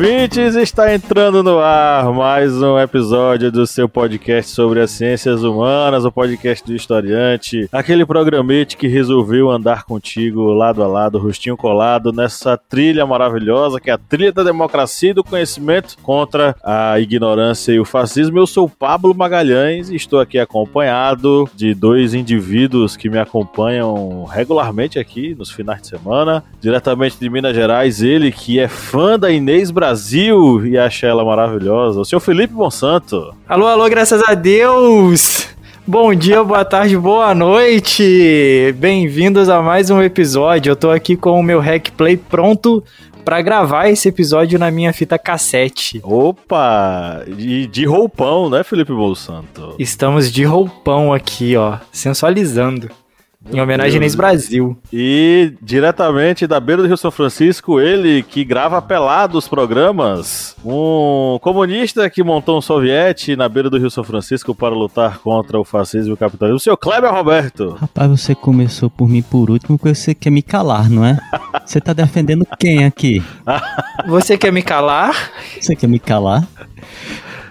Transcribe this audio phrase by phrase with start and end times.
[0.00, 0.56] ouvintes!
[0.56, 6.10] Está entrando no ar mais um episódio do seu podcast sobre as ciências humanas, o
[6.10, 12.56] podcast do historiante, aquele programete que resolveu andar contigo lado a lado, rostinho colado, nessa
[12.56, 17.78] trilha maravilhosa que é a trilha da democracia e do conhecimento contra a ignorância e
[17.78, 18.38] o fascismo.
[18.38, 24.98] Eu sou Pablo Magalhães e estou aqui acompanhado de dois indivíduos que me acompanham regularmente
[24.98, 29.70] aqui nos finais de semana, diretamente de Minas Gerais, ele que é fã da Inês
[29.70, 29.89] Brasil
[30.64, 32.00] e acha ela maravilhosa.
[32.00, 33.34] O senhor Felipe Monsanto.
[33.48, 35.48] Alô, alô, graças a Deus!
[35.86, 38.72] Bom dia, boa tarde, boa noite!
[38.78, 40.70] Bem-vindos a mais um episódio.
[40.70, 42.84] Eu tô aqui com o meu Hack Play pronto
[43.24, 46.00] para gravar esse episódio na minha fita cassete.
[46.04, 47.24] Opa!
[47.26, 49.74] De, de roupão, né, Felipe Monsanto?
[49.78, 52.88] Estamos de roupão aqui, ó, sensualizando.
[53.48, 54.76] Em homenagem a Inês Brasil.
[54.92, 62.08] E diretamente da beira do Rio São Francisco, ele que grava pelados programas, um comunista
[62.10, 66.12] que montou um soviete na beira do Rio São Francisco para lutar contra o fascismo
[66.12, 67.70] e o capitalismo, o senhor Kleber Roberto.
[67.80, 71.18] Rapaz, você começou por mim por último porque você quer me calar, não é?
[71.64, 73.22] Você tá defendendo quem aqui?
[74.08, 75.30] Você quer me calar?
[75.60, 76.46] Você quer me calar?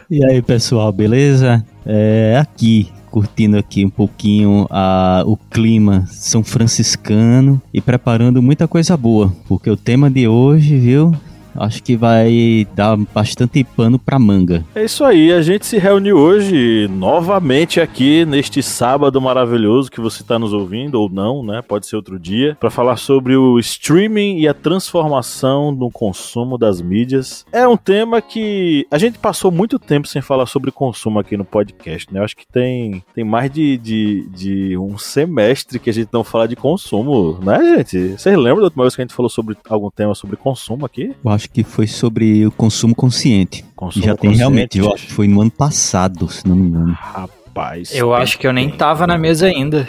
[0.10, 1.64] E aí, pessoal, beleza?
[1.86, 8.96] É aqui, curtindo aqui um pouquinho a, o clima são franciscano e preparando muita coisa
[8.96, 11.12] boa, porque o tema de hoje, viu?
[11.60, 14.64] Acho que vai dar bastante pano pra manga.
[14.74, 20.22] É isso aí, a gente se reuniu hoje novamente aqui neste sábado maravilhoso que você
[20.22, 21.62] está nos ouvindo ou não, né?
[21.62, 26.82] Pode ser outro dia, para falar sobre o streaming e a transformação no consumo das
[26.82, 27.46] mídias.
[27.52, 31.46] É um tema que a gente passou muito tempo sem falar sobre consumo aqui no
[31.46, 32.20] podcast, né?
[32.20, 36.24] Eu acho que tem, tem mais de, de, de um semestre que a gente não
[36.24, 38.18] fala de consumo, né, gente?
[38.18, 41.14] Vocês lembram da última vez que a gente falou sobre algum tema sobre consumo aqui?
[41.24, 43.66] Eu acho que foi sobre o consumo consciente.
[43.76, 44.38] Consumo Já tem consciente.
[44.38, 46.98] realmente, eu acho que foi no ano passado, se não me engano.
[47.00, 47.94] Rapaz.
[47.94, 49.88] Eu acho que eu nem tava na mesa ainda.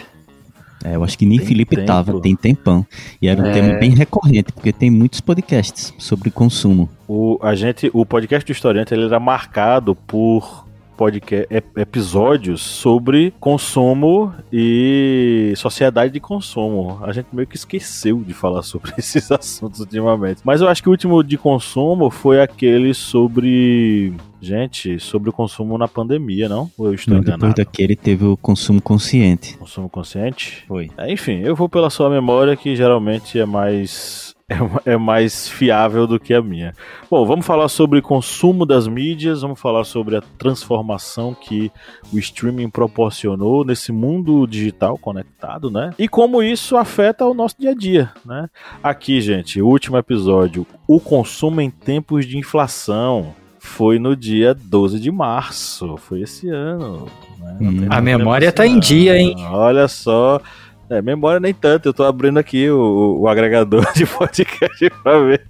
[0.83, 1.87] É, eu acho que nem Tem Felipe tempo.
[1.87, 2.83] tava, tem tempão.
[3.21, 3.51] E era um É.
[3.51, 6.89] tema bem recorrente, porque tem muitos podcasts sobre consumo.
[7.07, 10.65] O, a gente, o podcast do historiante ele era marcado por
[11.01, 16.99] podcast, ep- episódios sobre consumo e sociedade de consumo.
[17.01, 20.41] A gente meio que esqueceu de falar sobre esses assuntos ultimamente.
[20.43, 24.13] Mas eu acho que o último de consumo foi aquele sobre.
[24.43, 26.69] Gente, sobre o consumo na pandemia, não?
[26.77, 27.55] Ou eu estou Não, depois enganado?
[27.63, 29.55] daquele teve o consumo consciente.
[29.57, 30.63] Consumo consciente?
[30.67, 30.89] Foi.
[30.97, 34.30] É, Enfim, eu vou pela sua memória, que geralmente é mais.
[34.51, 36.73] É, é mais fiável do que a minha.
[37.09, 41.71] Bom, vamos falar sobre consumo das mídias, vamos falar sobre a transformação que
[42.11, 45.91] o streaming proporcionou nesse mundo digital conectado, né?
[45.97, 48.49] E como isso afeta o nosso dia a dia, né?
[48.83, 53.33] Aqui, gente, o último episódio, o consumo em tempos de inflação.
[53.63, 57.07] Foi no dia 12 de março, foi esse ano.
[57.39, 57.57] né?
[57.61, 57.87] Hum.
[57.91, 59.35] A memória tá assim, em dia, hein?
[59.51, 60.41] Olha só.
[60.91, 65.41] É, memória nem tanto, eu tô abrindo aqui o, o agregador de podcast pra ver.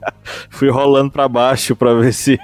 [0.51, 2.39] Fui rolando pra baixo pra ver se.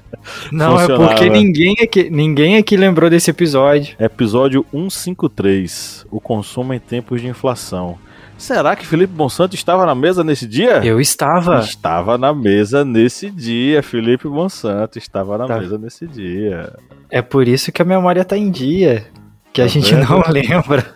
[0.52, 3.96] Não, é porque ninguém aqui, ninguém aqui lembrou desse episódio.
[3.98, 7.96] Episódio 153: O consumo em tempos de inflação.
[8.36, 10.84] Será que Felipe Monsanto estava na mesa nesse dia?
[10.84, 11.60] Eu estava.
[11.60, 15.58] Estava na mesa nesse dia, Felipe Monsanto estava na Tá.
[15.58, 16.72] mesa nesse dia.
[17.10, 19.06] É por isso que a memória tá em dia.
[19.52, 20.08] Que a Tá gente vendo?
[20.08, 20.86] não lembra.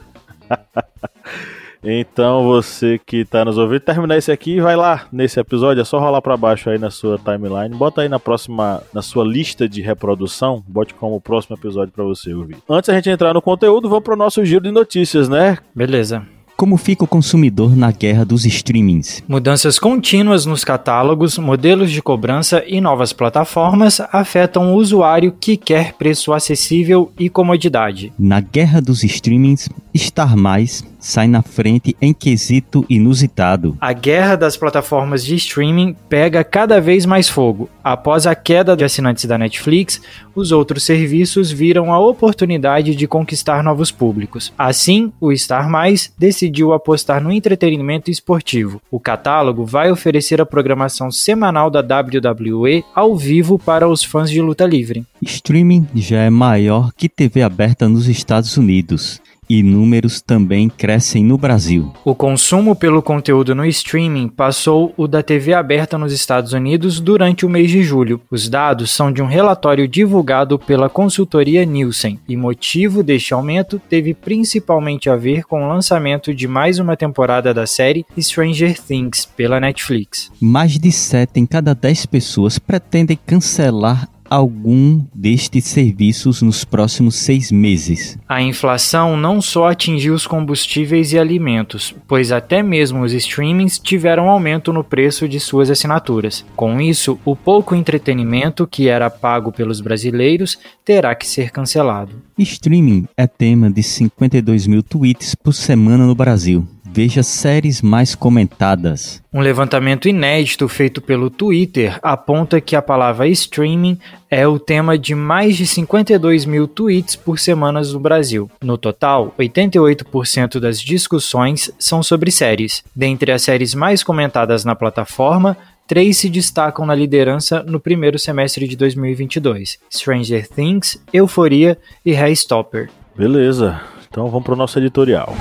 [1.88, 6.00] Então você que tá nos ouvindo, terminar esse aqui, vai lá nesse episódio, é só
[6.00, 9.80] rolar pra baixo aí na sua timeline, bota aí na próxima, na sua lista de
[9.80, 12.56] reprodução, bote como próximo episódio pra você ouvir.
[12.69, 15.59] Antes a gente entrar no conteúdo, vamos pro nosso giro de notícias, né?
[15.72, 16.27] Beleza.
[16.56, 19.22] Como fica o consumidor na guerra dos streamings?
[19.28, 25.92] Mudanças contínuas nos catálogos, modelos de cobrança e novas plataformas afetam o usuário que quer
[25.92, 28.10] preço acessível e comodidade.
[28.18, 33.76] Na guerra dos streamings, Star Mais sai na frente em quesito inusitado.
[33.80, 37.68] A guerra das plataformas de streaming pega cada vez mais fogo.
[37.84, 40.00] Após a queda de assinantes da Netflix,
[40.34, 44.52] os outros serviços viram a oportunidade de conquistar novos públicos.
[44.59, 48.81] Assim, o Star Mais decidiu apostar no entretenimento esportivo.
[48.91, 54.41] O catálogo vai oferecer a programação semanal da WWE ao vivo para os fãs de
[54.41, 55.04] luta livre.
[55.22, 61.39] Streaming já é maior que TV aberta nos Estados Unidos e números também crescem no
[61.39, 61.93] Brasil.
[62.04, 67.47] O consumo pelo conteúdo no streaming passou o da TV aberta nos Estados Unidos durante
[67.47, 68.21] o mês de julho.
[68.31, 74.15] Os dados são de um relatório divulgado pela consultoria Nielsen, e motivo deste aumento teve
[74.15, 79.60] principalmente a ver com o lançamento de mais uma temporada da série Stranger Things pela
[79.60, 80.31] Netflix.
[80.41, 87.50] Mais de 7 em cada 10 pessoas pretendem cancelar algum destes serviços nos próximos seis
[87.50, 88.18] meses.
[88.28, 94.28] A inflação não só atingiu os combustíveis e alimentos, pois até mesmo os streamings tiveram
[94.28, 96.44] aumento no preço de suas assinaturas.
[96.54, 102.22] Com isso, o pouco entretenimento que era pago pelos brasileiros terá que ser cancelado.
[102.38, 106.66] Streaming é tema de 52 mil tweets por semana no Brasil.
[106.97, 109.22] Veja séries mais comentadas.
[109.31, 113.98] Um levantamento inédito feito pelo Twitter aponta que a palavra streaming
[114.31, 118.51] é o tema de mais de 52 mil tweets por semana no Brasil.
[118.63, 122.83] No total, 88% das discussões são sobre séries.
[122.97, 125.54] Dentre as séries mais comentadas na plataforma,
[125.87, 132.89] três se destacam na liderança no primeiro semestre de 2022: Stranger Things, Euforia e Hairstopper.
[133.15, 135.37] Beleza, então vamos para o nosso editorial.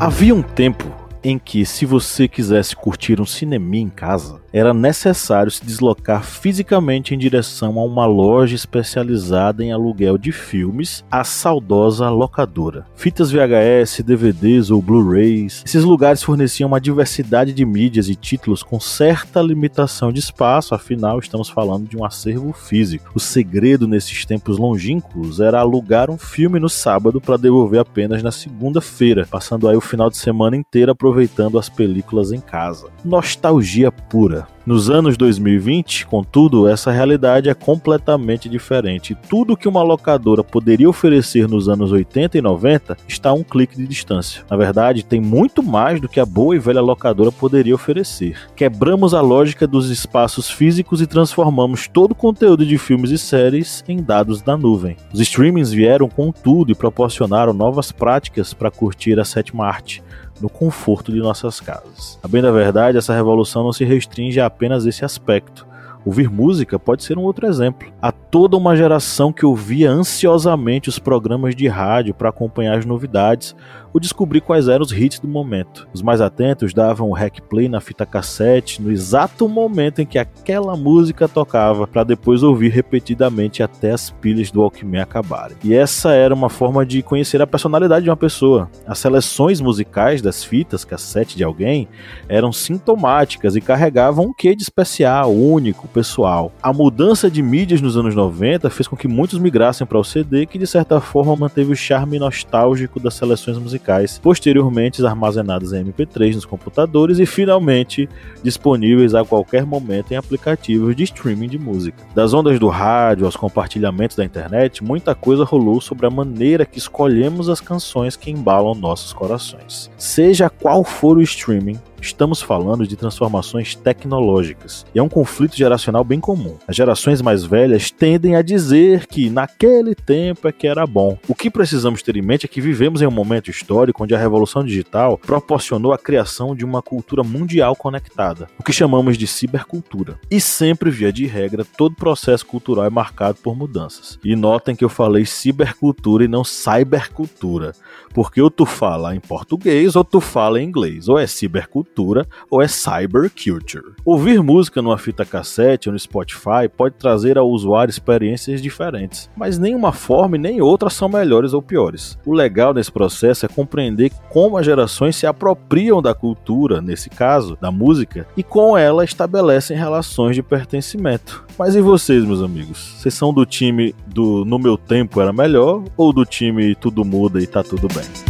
[0.00, 5.50] Havia um tempo em que, se você quisesse curtir um cinema em casa, era necessário
[5.50, 12.08] se deslocar fisicamente em direção a uma loja especializada em aluguel de filmes, a saudosa
[12.10, 12.86] locadora.
[12.96, 18.80] Fitas VHS, DVDs ou Blu-rays, esses lugares forneciam uma diversidade de mídias e títulos com
[18.80, 23.12] certa limitação de espaço, afinal estamos falando de um acervo físico.
[23.14, 28.32] O segredo nesses tempos longínquos era alugar um filme no sábado para devolver apenas na
[28.32, 30.56] segunda-feira, passando aí o final de semana
[30.88, 31.09] aproveitando
[31.58, 32.88] as películas em casa.
[33.04, 34.46] Nostalgia pura.
[34.66, 39.16] Nos anos 2020, contudo, essa realidade é completamente diferente.
[39.28, 43.76] Tudo que uma locadora poderia oferecer nos anos 80 e 90 está a um clique
[43.76, 44.44] de distância.
[44.50, 48.36] Na verdade, tem muito mais do que a boa e velha locadora poderia oferecer.
[48.54, 53.82] Quebramos a lógica dos espaços físicos e transformamos todo o conteúdo de filmes e séries
[53.88, 54.96] em dados da nuvem.
[55.12, 60.02] Os streamings vieram com tudo e proporcionaram novas práticas para curtir a sétima arte
[60.40, 62.18] no conforto de nossas casas.
[62.22, 65.66] A bem da verdade, essa revolução não se restringe a apenas esse aspecto.
[66.04, 67.92] Ouvir música pode ser um outro exemplo.
[68.00, 73.54] Há toda uma geração que ouvia ansiosamente os programas de rádio para acompanhar as novidades,
[73.92, 75.88] ou descobrir quais eram os hits do momento.
[75.92, 80.18] Os mais atentos davam o hack play na fita cassete no exato momento em que
[80.18, 85.56] aquela música tocava, para depois ouvir repetidamente até as pilhas do Walkman acabarem.
[85.62, 88.70] E essa era uma forma de conhecer a personalidade de uma pessoa.
[88.86, 91.88] As seleções musicais das fitas cassete de alguém
[92.28, 96.52] eram sintomáticas e carregavam um quê de especial, único, pessoal.
[96.62, 100.46] A mudança de mídias nos anos 90 fez com que muitos migrassem para o CD,
[100.46, 106.34] que de certa forma manteve o charme nostálgico das seleções musicais posteriormente armazenadas em MP3
[106.34, 108.08] nos computadores e finalmente
[108.42, 112.02] disponíveis a qualquer momento em aplicativos de streaming de música.
[112.14, 116.78] Das ondas do rádio aos compartilhamentos da internet, muita coisa rolou sobre a maneira que
[116.78, 119.90] escolhemos as canções que embalam nossos corações.
[119.96, 124.86] Seja qual for o streaming, Estamos falando de transformações tecnológicas.
[124.94, 126.56] E é um conflito geracional bem comum.
[126.66, 131.18] As gerações mais velhas tendem a dizer que naquele tempo é que era bom.
[131.28, 134.18] O que precisamos ter em mente é que vivemos em um momento histórico onde a
[134.18, 140.18] revolução digital proporcionou a criação de uma cultura mundial conectada, o que chamamos de cibercultura.
[140.30, 144.18] E sempre, via de regra, todo processo cultural é marcado por mudanças.
[144.24, 147.72] E notem que eu falei cibercultura e não cybercultura,
[148.14, 152.26] porque ou tu fala em português ou tu fala em inglês, ou é cibercultura cultura
[152.50, 153.94] ou é cyberculture.
[154.04, 159.58] Ouvir música numa fita cassete ou no Spotify pode trazer ao usuário experiências diferentes, mas
[159.58, 162.18] nenhuma forma e nem outra são melhores ou piores.
[162.24, 167.58] O legal nesse processo é compreender como as gerações se apropriam da cultura, nesse caso,
[167.60, 171.44] da música, e com ela estabelecem relações de pertencimento.
[171.58, 172.94] Mas e vocês, meus amigos?
[172.96, 177.40] Vocês são do time do No Meu Tempo Era Melhor ou do time Tudo Muda
[177.40, 178.29] e Tá Tudo Bem?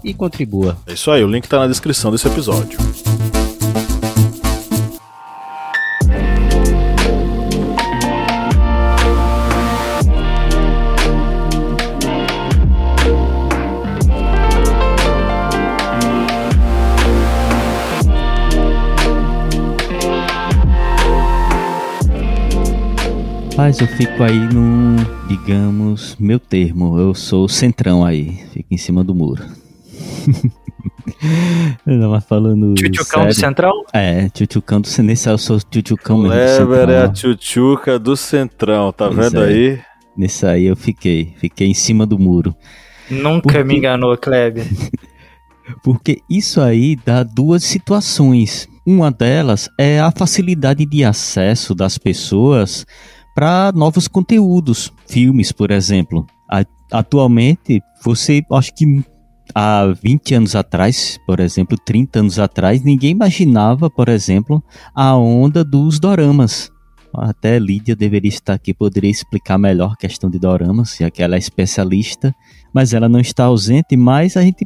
[0.03, 0.77] e contribua.
[0.85, 2.79] É isso aí, o link tá na descrição desse episódio.
[23.61, 24.95] Rapaz, eu fico aí num,
[25.27, 26.97] digamos, meu termo.
[26.97, 29.45] Eu sou o centrão aí, fico em cima do muro.
[31.85, 32.73] Não, mas falando.
[32.73, 33.73] Tchutchucão do Central?
[33.93, 36.69] É, tchutchucão do Nesse eu sou tchutchucão mesmo.
[36.69, 39.79] Lever é a tchutchuca do Centrão, tá vendo aí?
[40.15, 42.55] Nesse aí eu fiquei, fiquei em cima do muro.
[43.09, 43.63] Nunca Porque...
[43.63, 44.65] me enganou, Kleber.
[45.83, 48.67] Porque isso aí dá duas situações.
[48.85, 52.85] Uma delas é a facilidade de acesso das pessoas
[53.35, 56.25] para novos conteúdos, filmes, por exemplo.
[56.91, 58.85] Atualmente, você acho que
[59.53, 64.63] há 20 anos atrás, por exemplo, 30 anos atrás, ninguém imaginava, por exemplo,
[64.95, 66.71] a onda dos doramas.
[67.13, 71.35] Até Lídia deveria estar aqui, poderia explicar melhor a questão de doramas, já que ela
[71.35, 72.33] é especialista,
[72.73, 74.65] mas ela não está ausente, mas a gente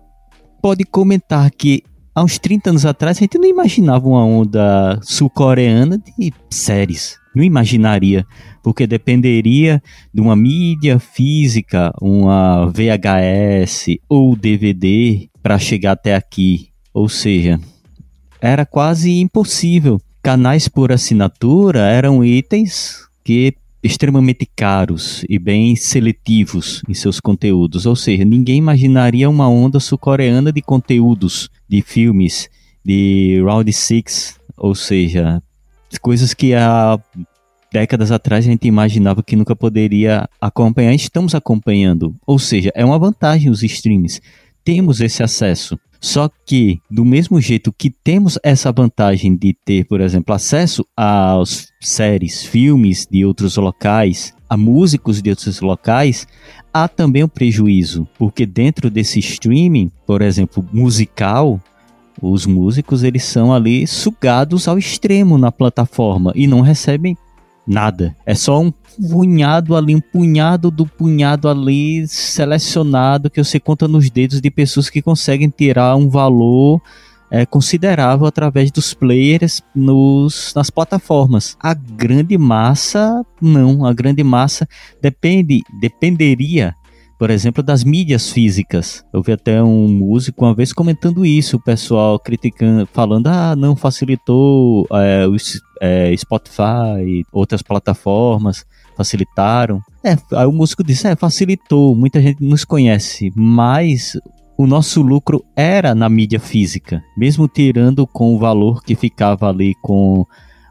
[0.61, 1.83] pode comentar que
[2.15, 7.17] há uns 30 anos atrás a gente não imaginava uma onda sul-coreana de séries.
[7.35, 8.25] Não imaginaria
[8.63, 16.69] porque dependeria de uma mídia física, uma VHS ou DVD para chegar até aqui.
[16.93, 17.59] Ou seja,
[18.39, 19.99] era quase impossível.
[20.23, 23.53] Canais por assinatura eram itens que
[23.85, 27.85] extremamente caros e bem seletivos em seus conteúdos.
[27.85, 32.49] Ou seja, ninguém imaginaria uma onda sul-coreana de conteúdos, de filmes,
[32.83, 35.41] de Round 6, ou seja,
[36.01, 36.99] coisas que há
[37.71, 42.15] décadas atrás a gente imaginava que nunca poderia acompanhar, estamos acompanhando.
[42.25, 44.19] Ou seja, é uma vantagem os streams.
[44.63, 45.77] Temos esse acesso.
[46.05, 51.69] Só que, do mesmo jeito que temos essa vantagem de ter, por exemplo, acesso às
[51.81, 56.27] séries, filmes de outros locais, a músicos de outros locais,
[56.71, 61.59] há também um prejuízo, porque dentro desse streaming, por exemplo, musical,
[62.21, 67.17] os músicos eles são ali sugados ao extremo na plataforma e não recebem
[67.67, 68.15] Nada.
[68.25, 68.71] É só um
[69.09, 74.89] punhado ali, um punhado do punhado ali selecionado que você conta nos dedos de pessoas
[74.89, 76.81] que conseguem tirar um valor
[77.29, 81.57] é, considerável através dos players nos, nas plataformas.
[81.59, 83.85] A grande massa, não.
[83.85, 84.67] A grande massa
[85.01, 86.75] depende, dependeria
[87.17, 89.05] por exemplo, das mídias físicas.
[89.13, 93.75] Eu vi até um músico uma vez comentando isso, o pessoal criticando, falando, ah, não
[93.75, 95.35] facilitou é, o
[95.81, 99.81] é, Spotify, outras plataformas, facilitaram.
[100.03, 104.17] É, aí o músico disse, é, facilitou, muita gente nos conhece, mas
[104.57, 109.73] o nosso lucro era na mídia física, mesmo tirando com o valor que ficava ali
[109.81, 110.25] com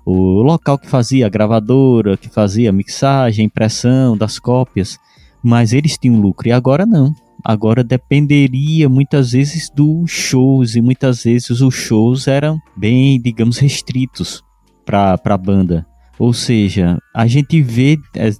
[0.06, 4.98] o local que fazia a gravadora, que fazia mixagem, impressão das cópias
[5.44, 7.12] mas eles tinham lucro e agora não.
[7.44, 14.42] Agora dependeria muitas vezes dos shows e muitas vezes os shows eram bem, digamos, restritos
[14.86, 15.86] para a banda.
[16.18, 17.98] Ou seja, a gente vê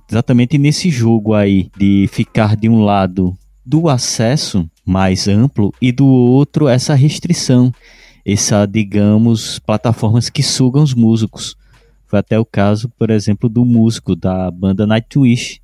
[0.09, 6.07] exatamente nesse jogo aí de ficar de um lado do acesso mais amplo e do
[6.07, 7.73] outro essa restrição,
[8.25, 11.57] essa, digamos, plataformas que sugam os músicos.
[12.07, 15.61] Foi até o caso, por exemplo, do músico da banda Nightwish,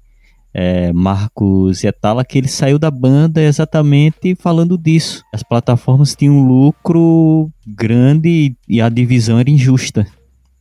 [0.52, 5.22] é, Marcos Etala, que ele saiu da banda exatamente falando disso.
[5.32, 10.06] As plataformas tinham um lucro grande e a divisão era injusta.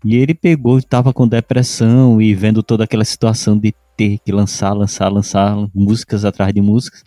[0.03, 4.71] E ele pegou, estava com depressão e vendo toda aquela situação de ter que lançar,
[4.73, 7.03] lançar, lançar músicas atrás de músicas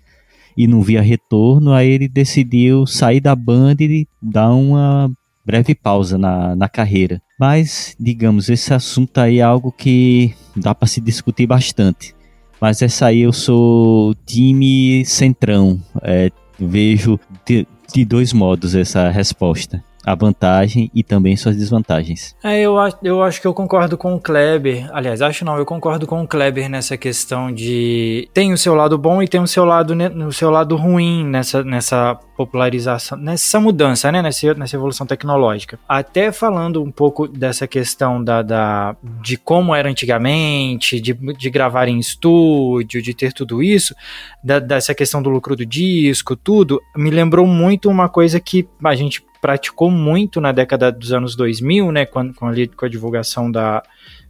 [0.57, 5.11] e não via retorno, aí ele decidiu sair da banda e dar uma
[5.45, 7.21] breve pausa na, na carreira.
[7.39, 12.15] Mas, digamos, esse assunto aí é algo que dá para se discutir bastante.
[12.61, 15.81] Mas essa aí eu sou time centrão.
[16.03, 19.83] É, vejo de, de dois modos essa resposta.
[20.05, 22.37] A vantagem e também suas desvantagens.
[22.43, 24.89] É, eu, eu acho que eu concordo com o Kleber.
[24.93, 28.99] Aliás, acho não, eu concordo com o Kleber nessa questão de tem o seu lado
[28.99, 29.95] bom e tem o seu lado,
[30.27, 35.79] o seu lado ruim nessa, nessa popularização, nessa mudança, né, nessa, nessa evolução tecnológica.
[35.89, 41.89] Até falando um pouco dessa questão da, da de como era antigamente, de, de gravar
[41.89, 43.95] em estúdio, de ter tudo isso,
[44.43, 48.95] da, dessa questão do lucro do disco, tudo, me lembrou muito uma coisa que a
[48.95, 53.83] gente praticou muito na década dos anos 2000, né, com, com, com a divulgação da,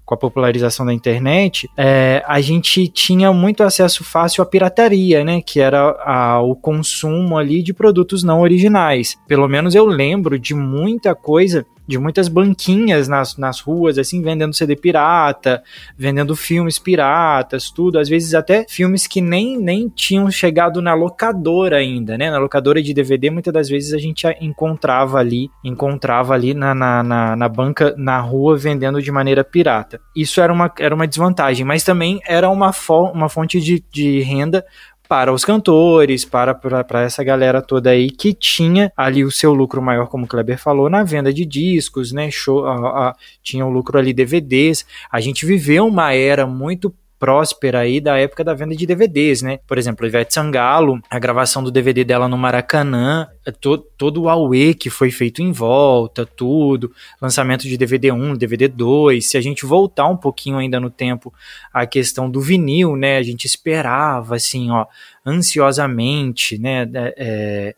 [0.04, 5.40] com a popularização da internet, é, a gente tinha muito acesso fácil à pirataria, né?
[5.40, 9.16] Que era a, o consumo ali de produtos não originais.
[9.26, 14.54] Pelo menos eu lembro de muita coisa de muitas banquinhas nas, nas ruas, assim, vendendo
[14.54, 15.62] CD pirata,
[15.96, 17.98] vendendo filmes piratas, tudo.
[17.98, 22.30] Às vezes até filmes que nem, nem tinham chegado na locadora ainda, né?
[22.30, 27.02] Na locadora de DVD, muitas das vezes a gente encontrava ali, encontrava ali na, na,
[27.02, 30.00] na, na banca, na rua, vendendo de maneira pirata.
[30.16, 34.20] Isso era uma, era uma desvantagem, mas também era uma, fo uma fonte de, de
[34.20, 34.64] renda
[35.08, 39.52] para os cantores, para, para, para essa galera toda aí que tinha ali o seu
[39.52, 42.30] lucro maior, como o Kleber falou, na venda de discos, né?
[42.30, 44.86] Show, a, a, tinha o lucro ali DVDs.
[45.10, 49.60] A gente viveu uma era muito próspera aí da época da venda de DVDs, né?
[49.64, 53.28] Por exemplo, Ivete Sangalo, a gravação do DVD dela no Maracanã,
[53.60, 58.66] to, todo o Aue que foi feito em volta, tudo, lançamento de DVD 1, DVD
[58.66, 59.24] 2.
[59.24, 61.32] Se a gente voltar um pouquinho ainda no tempo,
[61.72, 63.18] a questão do vinil, né?
[63.18, 64.86] A gente esperava, assim, ó,
[65.24, 66.90] ansiosamente, né?
[66.92, 67.74] É, é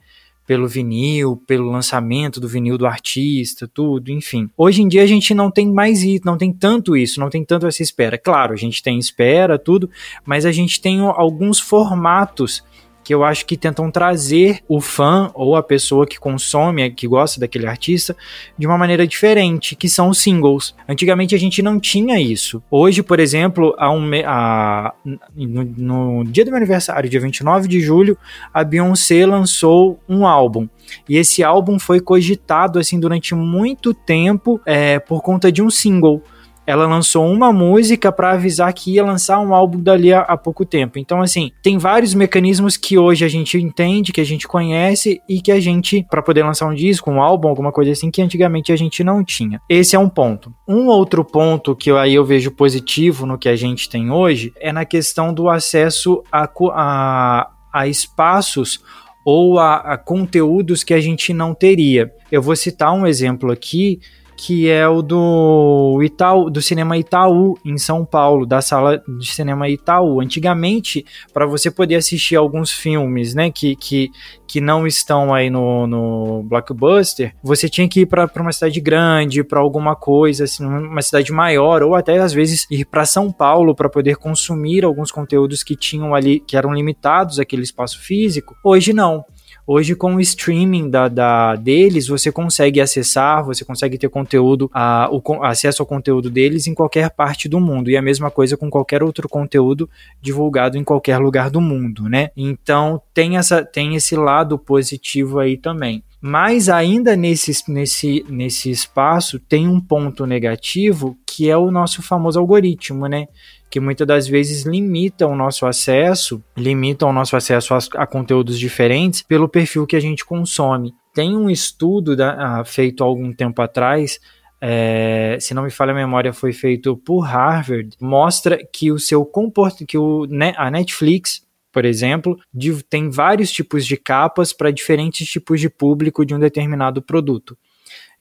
[0.47, 4.49] pelo vinil, pelo lançamento do vinil do artista, tudo, enfim.
[4.57, 7.45] Hoje em dia a gente não tem mais isso, não tem tanto isso, não tem
[7.45, 8.19] tanto essa espera.
[8.19, 9.91] Claro, a gente tem espera, tudo,
[10.25, 12.63] mas a gente tem alguns formatos
[13.05, 17.39] que eu acho que tentam trazer o fã ou a pessoa que consome, que gosta
[17.39, 18.17] daquele artista,
[18.59, 20.75] de uma maneira diferente, que são os singles.
[20.89, 22.63] Antigamente a gente não tinha isso.
[22.71, 24.95] Hoje, por exemplo, a um, a,
[25.37, 28.17] no, no dia do meu aniversário, dia 29 de julho,
[28.53, 30.67] a Beyoncé lançou um álbum.
[31.09, 36.23] E esse álbum foi cogitado assim durante muito tempo é, por conta de um single
[36.67, 40.65] ela lançou uma música para avisar que ia lançar um álbum dali a, a, pouco
[40.65, 40.99] tempo.
[40.99, 45.41] Então, assim, tem vários mecanismos que hoje a gente entende, que a gente conhece e
[45.41, 48.73] que a gente, para poder lançar um disco, um álbum, alguma coisa assim, que antigamente
[48.73, 49.61] a gente não tinha.
[49.69, 50.53] Esse é um ponto.
[50.67, 54.53] Um outro ponto que eu, aí eu vejo positivo no que a gente tem hoje
[54.59, 58.81] é na questão do acesso a, a, a espaços
[59.25, 62.13] ou a, a conteúdos que a gente não teria.
[62.31, 64.01] Eu vou citar um exemplo aqui
[64.37, 69.69] que é o do Itaú, do cinema Itaú em São Paulo, da sala de cinema
[69.69, 70.21] Itaú.
[70.21, 74.11] Antigamente, para você poder assistir alguns filmes, né, que, que,
[74.47, 79.45] que não estão aí no, no blockbuster, você tinha que ir para uma cidade grande,
[79.45, 83.75] para alguma coisa, assim, uma cidade maior, ou até às vezes ir para São Paulo
[83.75, 88.57] para poder consumir alguns conteúdos que tinham ali, que eram limitados àquele espaço físico.
[88.65, 89.25] Hoje não.
[89.67, 95.09] Hoje, com o streaming da, da, deles, você consegue acessar, você consegue ter conteúdo, a,
[95.11, 97.89] o, acesso ao conteúdo deles em qualquer parte do mundo.
[97.89, 99.89] E a mesma coisa com qualquer outro conteúdo
[100.21, 102.31] divulgado em qualquer lugar do mundo, né?
[102.37, 106.03] Então tem, essa, tem esse lado positivo aí também.
[106.21, 112.39] Mas ainda nesse, nesse, nesse espaço tem um ponto negativo que é o nosso famoso
[112.39, 113.29] algoritmo, né?
[113.71, 118.59] Que muitas das vezes limitam o nosso acesso, limitam o nosso acesso a, a conteúdos
[118.59, 120.93] diferentes pelo perfil que a gente consome.
[121.13, 124.21] Tem um estudo da, uh, feito há algum tempo atrás
[124.67, 129.23] é, se não me falha a memória, foi feito por Harvard, mostra que o seu
[129.23, 134.71] comportamento, que o, né, a Netflix, por exemplo, de, tem vários tipos de capas para
[134.71, 137.59] diferentes tipos de público de um determinado produto.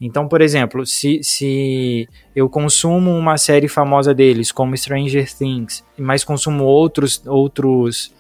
[0.06, 6.26] Então, por exemplo, se, se eu consumo uma série famosa deles, como Stranger Things, mas
[6.26, 8.14] consumo outros, outros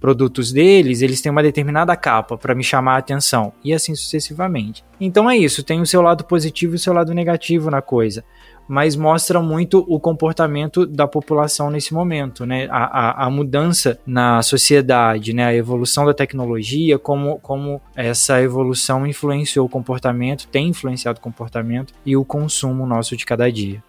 [0.00, 4.84] produtos deles, eles têm uma determinada capa para me chamar a atenção, e assim sucessivamente.
[5.00, 8.24] Então é isso, tem o seu lado positivo e o seu lado negativo na coisa
[8.68, 12.68] mas mostra muito o comportamento da população nesse momento, né?
[12.70, 15.46] A, a, a, mudança na sociedade, né?
[15.46, 21.94] A evolução da tecnologia, como, como essa evolução influenciou o comportamento, tem influenciado o comportamento
[22.04, 23.82] e o consumo nosso de cada dia.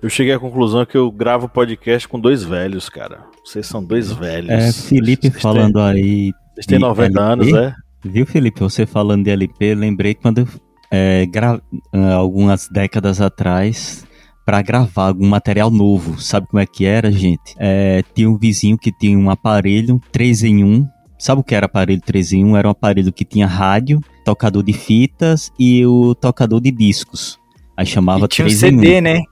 [0.00, 3.20] Eu cheguei à conclusão que eu gravo podcast com dois velhos, cara.
[3.44, 4.50] Vocês são dois velhos.
[4.50, 6.32] É, Felipe vocês falando têm, aí.
[6.54, 7.20] Vocês têm 90 LP?
[7.20, 7.74] anos, é?
[8.02, 8.60] Viu, Felipe?
[8.60, 10.48] Você falando de LP, lembrei quando
[10.90, 11.60] é, gra...
[11.92, 14.06] Ah, algumas décadas atrás
[14.44, 16.20] para gravar algum material novo.
[16.20, 17.54] Sabe como é que era, gente?
[17.58, 20.88] É, tinha um vizinho que tinha um aparelho 3 em 1.
[21.18, 22.56] Sabe o que era aparelho 3 em 1?
[22.56, 27.38] Era um aparelho que tinha rádio tocador de fitas e o tocador de discos.
[27.76, 29.00] Aí chamava E tinha o três em CD, um.
[29.00, 29.22] né?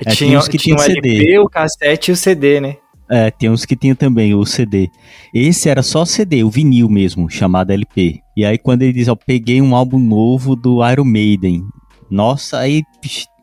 [0.00, 1.38] É, tinha tinha, uns que tinha o tinham LP, CD.
[1.38, 2.76] o cassete e o CD, né?
[3.10, 4.88] É, tem uns que tinha também o CD.
[5.32, 8.20] Esse era só CD, o vinil mesmo, chamado LP.
[8.36, 11.64] E aí quando ele diz, ó, peguei um álbum novo do Iron Maiden.
[12.10, 12.82] Nossa, aí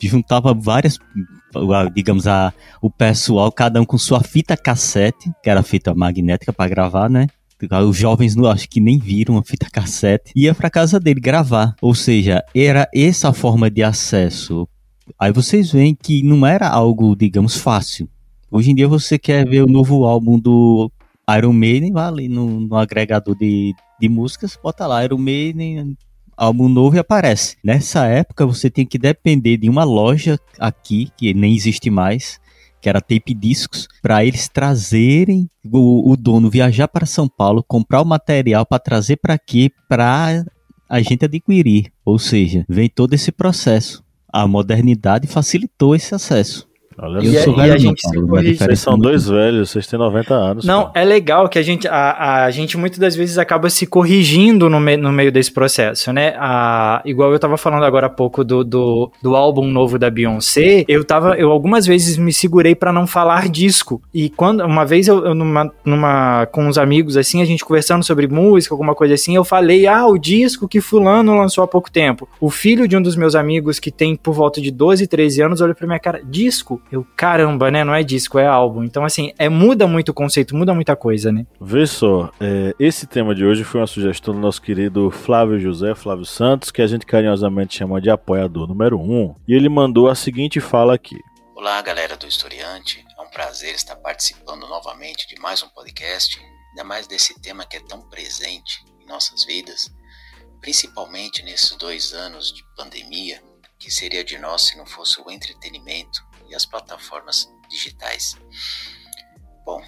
[0.02, 0.98] juntava várias,
[1.94, 6.68] digamos, a, o pessoal, cada um com sua fita cassete, que era fita magnética pra
[6.68, 7.28] gravar, né?
[7.88, 10.32] Os jovens não acho que nem viram a fita cassete.
[10.36, 11.74] Ia pra casa dele gravar.
[11.82, 14.68] Ou seja, era essa forma de acesso.
[15.18, 18.10] Aí vocês veem que não era algo, digamos, fácil.
[18.52, 20.92] Hoje em dia você quer ver o novo álbum do
[21.38, 25.98] Iron Maiden, vai ali no, no agregador de, de músicas, bota lá Iron Maiden,
[26.38, 27.58] álbum novo e aparece.
[27.64, 32.40] Nessa época você tem que depender de uma loja aqui, que nem existe mais,
[32.82, 38.02] que era Tape Discos, para eles trazerem o, o dono viajar para São Paulo, comprar
[38.02, 40.46] o material para trazer para aqui, para
[40.88, 41.92] a gente adquirir.
[42.04, 44.04] Ou seja, vem todo esse processo.
[44.32, 46.68] A modernidade facilitou esse acesso.
[46.98, 49.70] Olha E a- sou e gente não, se Paulo, Vocês são é muito- dois velhos,
[49.70, 50.64] vocês têm 90 anos.
[50.66, 51.02] Não, cara.
[51.02, 54.80] é legal que a gente, a, a gente muitas das vezes acaba se corrigindo no,
[54.80, 56.34] me- no meio desse processo, né?
[56.38, 60.86] A, igual eu tava falando agora há pouco do, do, do álbum novo da Beyoncé,
[60.88, 64.02] eu tava, eu algumas vezes me segurei pra não falar disco.
[64.14, 68.04] E quando, uma vez eu, eu numa, numa, com uns amigos assim, a gente conversando
[68.06, 71.92] sobre música, alguma coisa assim, eu falei, ah, o disco que fulano lançou há pouco
[71.92, 72.28] tempo.
[72.40, 75.60] O filho de um dos meus amigos que tem por volta de 12, 13 anos,
[75.62, 76.82] olhou pra minha cara, disco?
[76.92, 77.84] Eu, caramba, né?
[77.84, 78.84] Não é disco, é álbum.
[78.84, 81.46] Então, assim, é, muda muito o conceito, muda muita coisa, né?
[81.60, 85.96] Vê só, é, esse tema de hoje foi uma sugestão do nosso querido Flávio José,
[85.96, 89.36] Flávio Santos, que a gente carinhosamente chama de apoiador número 1.
[89.48, 91.20] E ele mandou a seguinte fala aqui.
[91.56, 93.04] Olá, galera do Historiante.
[93.18, 97.78] É um prazer estar participando novamente de mais um podcast, ainda mais desse tema que
[97.78, 99.90] é tão presente em nossas vidas,
[100.62, 103.42] principalmente nesses dois anos de pandemia,
[103.80, 108.36] que seria de nós se não fosse o entretenimento e as plataformas digitais.
[109.66, 109.82] Bom,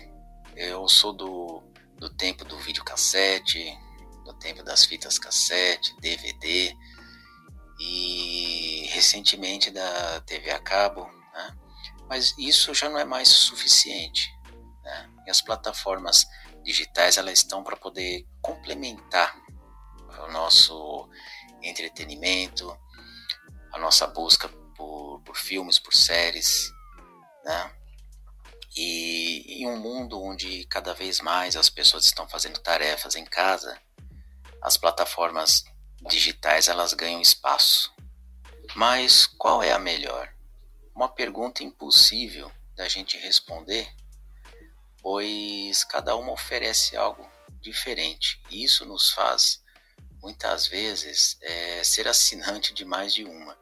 [0.56, 1.64] eu sou do,
[1.98, 3.78] do tempo do videocassete,
[4.26, 6.76] do tempo das fitas cassete, DVD
[7.80, 11.58] e recentemente da TV a cabo, né?
[12.10, 14.32] mas isso já não é mais suficiente.
[14.84, 15.10] Né?
[15.28, 16.26] E as plataformas
[16.64, 19.36] digitais elas estão para poder complementar
[20.28, 21.08] o nosso
[21.62, 22.76] entretenimento,
[23.72, 26.72] a nossa busca por, por filmes, por séries,
[27.44, 27.74] né?
[28.76, 33.82] E em um mundo onde cada vez mais as pessoas estão fazendo tarefas em casa,
[34.62, 35.64] as plataformas
[36.08, 37.92] digitais elas ganham espaço.
[38.76, 40.32] Mas qual é a melhor?
[40.94, 43.92] Uma pergunta impossível da gente responder,
[45.02, 47.28] pois cada uma oferece algo
[47.60, 48.42] diferente.
[48.52, 49.64] E isso nos faz,
[50.22, 53.58] muitas vezes, é, ser assinante de mais de uma.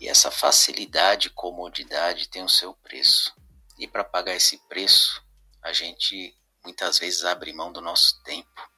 [0.00, 3.34] E essa facilidade e comodidade tem o seu preço.
[3.78, 5.22] E para pagar esse preço,
[5.62, 8.68] a gente muitas vezes abre mão do nosso tempo.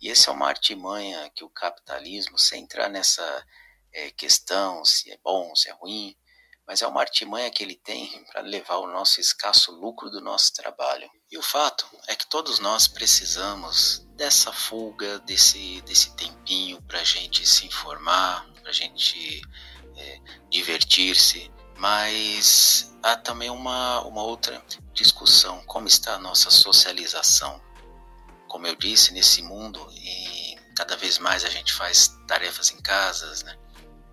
[0.00, 3.46] E essa é uma artimanha que o capitalismo, sem entrar nessa
[3.92, 6.14] é, questão se é bom, se é ruim,
[6.66, 10.52] mas é uma artimanha que ele tem para levar o nosso escasso lucro do nosso
[10.52, 11.08] trabalho.
[11.30, 17.04] E o fato é que todos nós precisamos dessa fuga, desse, desse tempinho para a
[17.04, 19.40] gente se informar, para a gente
[19.96, 27.60] é, divertir-se, mas há também uma, uma outra discussão: como está a nossa socialização?
[28.48, 33.42] Como eu disse, nesse mundo, e cada vez mais a gente faz tarefas em casas,
[33.42, 33.56] né?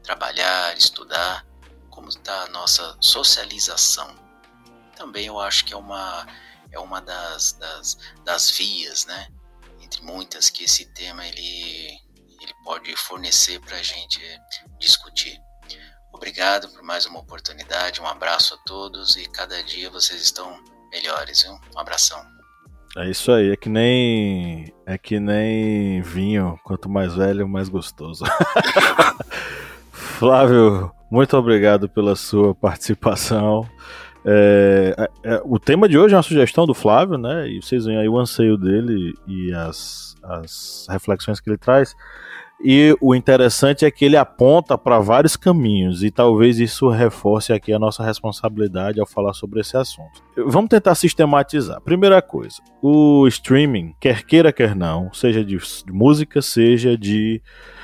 [0.03, 1.45] trabalhar, estudar,
[1.89, 4.13] como está a nossa socialização.
[4.95, 6.27] Também eu acho que é uma,
[6.71, 9.27] é uma das, das, das vias, né?
[9.79, 11.99] entre muitas, que esse tema ele,
[12.41, 14.19] ele pode fornecer para a gente
[14.79, 15.39] discutir.
[16.11, 20.57] Obrigado por mais uma oportunidade, um abraço a todos e cada dia vocês estão
[20.91, 21.53] melhores, viu?
[21.75, 22.23] Um abração.
[22.95, 24.71] É isso aí, é que nem.
[24.85, 26.59] É que nem vinho.
[26.63, 28.23] Quanto mais velho, mais gostoso.
[29.91, 33.67] Flávio, muito obrigado pela sua participação.
[34.25, 37.49] É, é, o tema de hoje é uma sugestão do Flávio, né?
[37.49, 41.95] E vocês veem aí o anseio dele e as, as reflexões que ele traz.
[42.65, 47.73] E o interessante é que ele aponta para vários caminhos, e talvez isso reforce aqui
[47.73, 50.23] a nossa responsabilidade ao falar sobre esse assunto.
[50.47, 51.81] Vamos tentar sistematizar.
[51.81, 55.57] Primeira coisa, o streaming, quer queira, quer não, seja de
[55.89, 57.41] música, seja de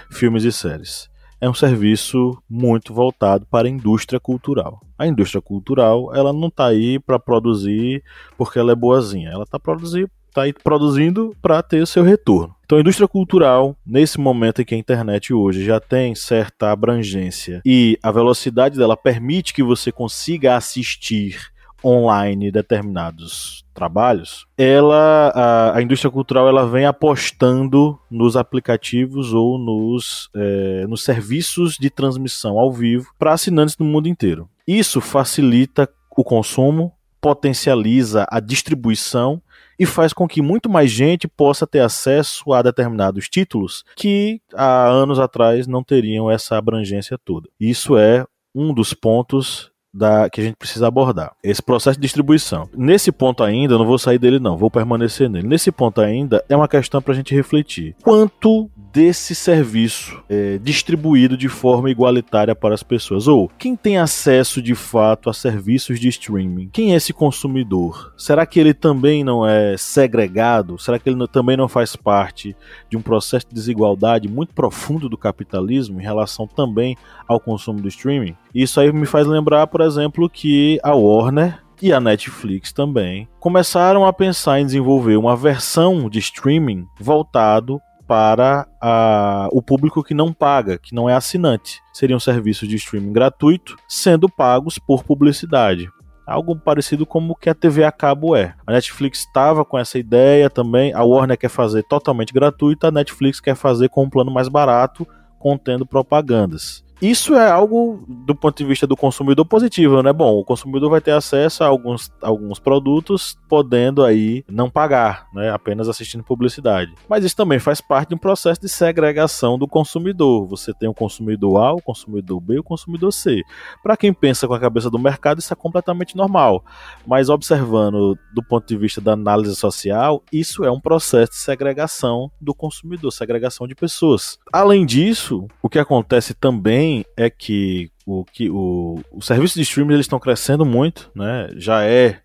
[0.09, 1.09] filmes e séries,
[1.41, 4.79] é um serviço muito voltado para a indústria cultural.
[4.97, 8.01] A indústria cultural, ela não está aí para produzir
[8.37, 10.09] porque ela é boazinha, ela está produzir
[10.47, 12.55] está produzindo para ter o seu retorno.
[12.65, 17.61] Então, a indústria cultural, nesse momento em que a internet hoje já tem certa abrangência
[17.65, 21.51] e a velocidade dela permite que você consiga assistir
[21.83, 30.29] online determinados trabalhos, ela a, a, indústria cultural ela vem apostando nos aplicativos ou nos,
[30.35, 34.49] é, nos serviços de transmissão ao vivo para assinantes do mundo inteiro.
[34.67, 39.41] Isso facilita o consumo, potencializa a distribuição
[39.79, 44.87] e faz com que muito mais gente possa ter acesso a determinados títulos que há
[44.87, 47.47] anos atrás não teriam essa abrangência toda.
[47.59, 51.33] Isso é um dos pontos da, que a gente precisa abordar.
[51.43, 52.69] Esse processo de distribuição.
[52.75, 55.47] Nesse ponto ainda, eu não vou sair dele não, vou permanecer nele.
[55.47, 57.95] Nesse ponto ainda, é uma questão para a gente refletir.
[58.03, 63.27] Quanto desse serviço é, distribuído de forma igualitária para as pessoas?
[63.27, 66.69] Ou quem tem acesso de fato a serviços de streaming?
[66.71, 68.13] Quem é esse consumidor?
[68.17, 70.77] Será que ele também não é segregado?
[70.77, 72.55] Será que ele também não faz parte
[72.89, 76.97] de um processo de desigualdade muito profundo do capitalismo em relação também
[77.27, 78.35] ao consumo do streaming?
[78.53, 84.05] Isso aí me faz lembrar, por exemplo, que a Warner e a Netflix também começaram
[84.05, 90.33] a pensar em desenvolver uma versão de streaming voltado para a, o público que não
[90.33, 91.79] paga, que não é assinante.
[91.93, 95.87] Seriam serviços de streaming gratuito, sendo pagos por publicidade.
[96.25, 98.55] Algo parecido como que a TV a cabo é.
[98.65, 100.91] A Netflix estava com essa ideia também.
[100.91, 105.07] A Warner quer fazer totalmente gratuito, a Netflix quer fazer com um plano mais barato,
[105.37, 106.83] contendo propagandas.
[107.01, 110.11] Isso é algo, do ponto de vista do consumidor, positivo, né?
[110.11, 115.49] Bom, o consumidor vai ter acesso a alguns, alguns produtos, podendo aí não pagar, né?
[115.49, 116.93] Apenas assistindo publicidade.
[117.07, 120.45] Mas isso também faz parte de um processo de segregação do consumidor.
[120.47, 123.43] Você tem o consumidor A, o consumidor B e o consumidor C.
[123.81, 126.63] Para quem pensa com a cabeça do mercado, isso é completamente normal.
[127.07, 132.29] Mas observando do ponto de vista da análise social, isso é um processo de segregação
[132.41, 134.37] do consumidor, segregação de pessoas.
[134.51, 139.61] Além disso, o que acontece também também é que o que o, o serviço de
[139.61, 141.49] streaming eles estão crescendo muito, né?
[141.55, 142.19] Já é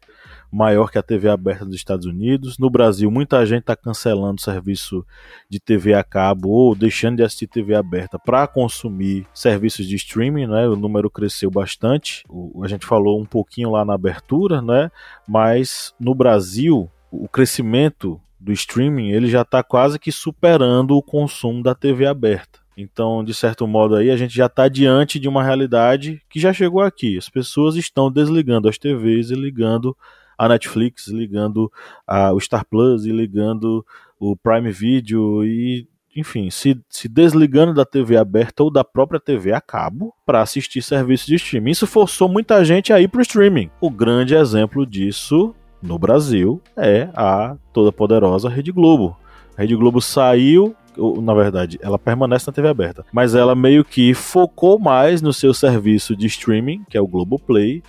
[0.50, 2.59] maior que a TV aberta dos Estados Unidos.
[2.59, 5.05] No Brasil, muita gente está cancelando o serviço
[5.50, 10.46] de TV a cabo ou deixando de assistir TV aberta para consumir serviços de streaming,
[10.46, 10.68] né?
[10.68, 12.22] O número cresceu bastante.
[12.29, 14.90] O, a gente falou um pouquinho lá na abertura, né?
[15.29, 21.62] Mas no Brasil, o crescimento do streaming ele já está quase que superando o consumo
[21.62, 22.63] da TV aberta.
[22.76, 26.52] Então, de certo modo aí, a gente já está diante de uma realidade que já
[26.52, 27.16] chegou aqui.
[27.16, 29.96] As pessoas estão desligando as TVs e ligando
[30.37, 31.70] a Netflix, ligando
[32.06, 33.84] a, o Star Plus e ligando
[34.18, 39.52] o Prime Video e, enfim, se, se desligando da TV aberta ou da própria TV
[39.52, 41.70] a cabo para assistir serviços de streaming.
[41.70, 43.70] Isso forçou muita gente a ir para o streaming.
[43.80, 49.16] O grande exemplo disso no Brasil é a toda poderosa Rede Globo.
[49.56, 50.74] A Rede Globo saiu
[51.22, 55.52] na verdade, ela permanece na TV aberta, mas ela meio que focou mais no seu
[55.52, 57.83] serviço de streaming, que é o Globoplay,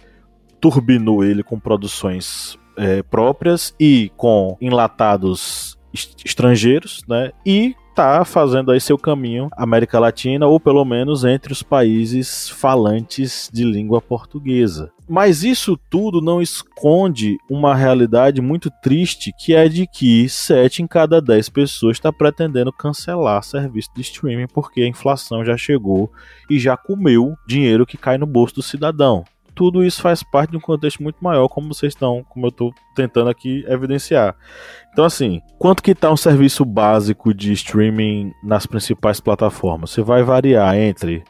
[0.59, 5.77] turbinou ele com produções é, próprias e com enlatados
[6.23, 7.31] estrangeiros, né?
[7.45, 13.49] E tá fazendo aí seu caminho América Latina ou pelo menos entre os países falantes
[13.51, 14.91] de língua portuguesa.
[15.07, 20.87] Mas isso tudo não esconde uma realidade muito triste, que é de que 7 em
[20.87, 26.11] cada 10 pessoas está pretendendo cancelar serviço de streaming porque a inflação já chegou
[26.49, 29.23] e já comeu dinheiro que cai no bolso do cidadão.
[29.55, 32.73] Tudo isso faz parte de um contexto muito maior, como vocês estão, como eu estou
[32.95, 34.35] tentando aqui evidenciar.
[34.91, 39.91] Então, assim, quanto que está um serviço básico de streaming nas principais plataformas?
[39.91, 41.23] Você vai variar entre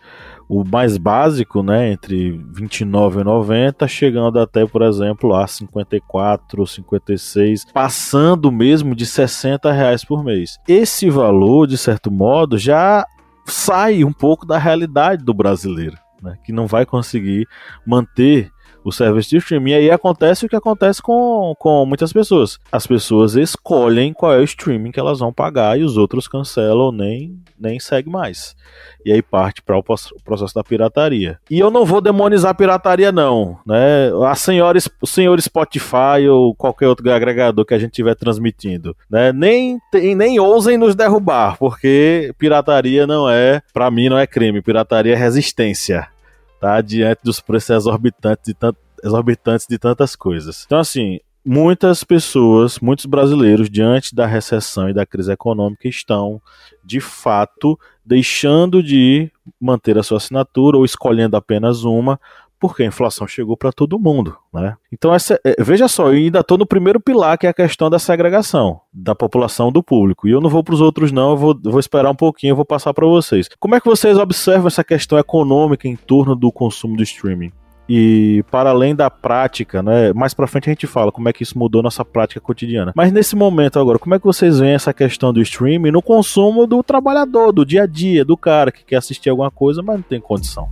[0.47, 8.95] o mais básico, né, entre 29,90, chegando até, por exemplo, a 54, 56, passando mesmo
[8.95, 10.57] de 60 reais por mês.
[10.67, 13.05] Esse valor, de certo modo, já
[13.45, 17.47] sai um pouco da realidade do brasileiro, né, que não vai conseguir
[17.85, 18.51] manter
[18.85, 19.71] o serviço de streaming.
[19.71, 22.59] E aí acontece o que acontece com, com muitas pessoas.
[22.71, 26.91] As pessoas escolhem qual é o streaming que elas vão pagar e os outros cancelam
[26.91, 28.55] nem, nem segue mais.
[29.03, 31.39] E aí parte para o processo da pirataria.
[31.49, 33.57] E eu não vou demonizar a pirataria, não.
[33.65, 34.11] Né?
[34.27, 38.95] A senhora, o senhor Spotify ou qualquer outro agregador que a gente estiver transmitindo.
[39.09, 39.33] Né?
[39.33, 39.79] Nem,
[40.15, 44.61] nem ousem nos derrubar, porque pirataria não é, para mim, não é crime.
[44.61, 46.07] Pirataria é resistência
[46.65, 46.81] tá?
[46.81, 50.63] Diante dos preços exorbitantes de, tant exorbitantes de tantas coisas.
[50.65, 56.41] Então, assim, muitas pessoas, muitos brasileiros, diante da recessão e da crise econômica, estão,
[56.83, 62.19] de fato, deixando de manter a sua assinatura ou escolhendo apenas uma
[62.67, 64.75] porque a inflação chegou para todo mundo, né?
[64.91, 67.89] Então, essa, é, veja só, eu ainda estou no primeiro pilar, que é a questão
[67.89, 70.27] da segregação da população do público.
[70.27, 72.55] E eu não vou para os outros, não, eu vou, vou esperar um pouquinho, eu
[72.55, 73.49] vou passar para vocês.
[73.59, 77.51] Como é que vocês observam essa questão econômica em torno do consumo do streaming?
[77.87, 80.11] E para além da prática, né?
[80.13, 82.91] Mais para frente a gente fala como é que isso mudou nossa prática cotidiana.
[82.95, 86.65] Mas nesse momento agora, como é que vocês veem essa questão do streaming no consumo
[86.65, 90.03] do trabalhador, do dia a dia, do cara que quer assistir alguma coisa, mas não
[90.03, 90.67] tem condição?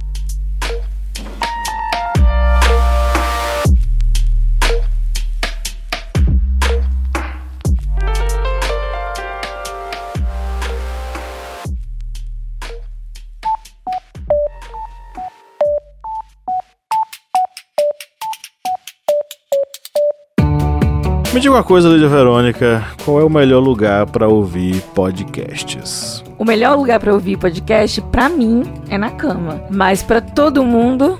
[21.33, 26.23] Me diga uma coisa, Lídia Verônica, qual é o melhor lugar para ouvir podcasts?
[26.37, 29.59] O melhor lugar para ouvir podcast, para mim, é na cama.
[29.67, 31.19] Mas para todo mundo,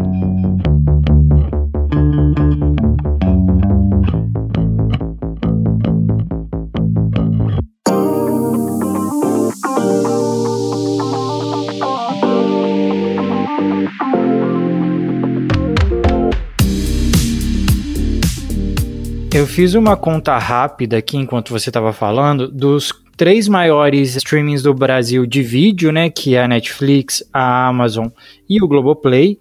[19.51, 25.25] Fiz uma conta rápida aqui enquanto você estava falando dos três maiores streamings do Brasil
[25.25, 28.07] de vídeo, né, que é a Netflix, a Amazon
[28.49, 29.37] e o Globoplay,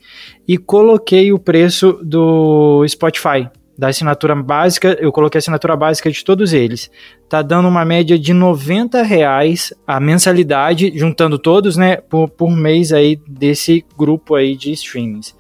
[0.49, 6.25] e coloquei o preço do Spotify, da assinatura básica, eu coloquei a assinatura básica de
[6.25, 6.91] todos eles.
[7.29, 12.93] Tá dando uma média de 90 reais a mensalidade, juntando todos, né, por, por mês
[12.93, 15.37] aí desse grupo aí de streamings.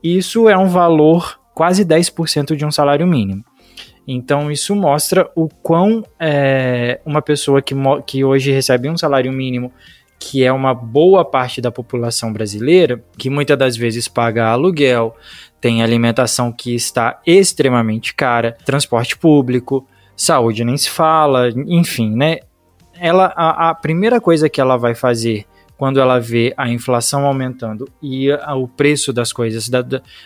[0.00, 3.44] Isso é um valor quase 10% de um salário mínimo.
[4.06, 7.74] Então isso mostra o quão é, uma pessoa que,
[8.06, 9.72] que hoje recebe um salário mínimo,
[10.18, 15.14] que é uma boa parte da população brasileira, que muitas das vezes paga aluguel,
[15.60, 22.38] tem alimentação que está extremamente cara, transporte público, saúde nem se fala, enfim, né?
[22.98, 25.44] Ela, a, a primeira coisa que ela vai fazer
[25.76, 29.82] quando ela vê a inflação aumentando e a, o preço das coisas, da,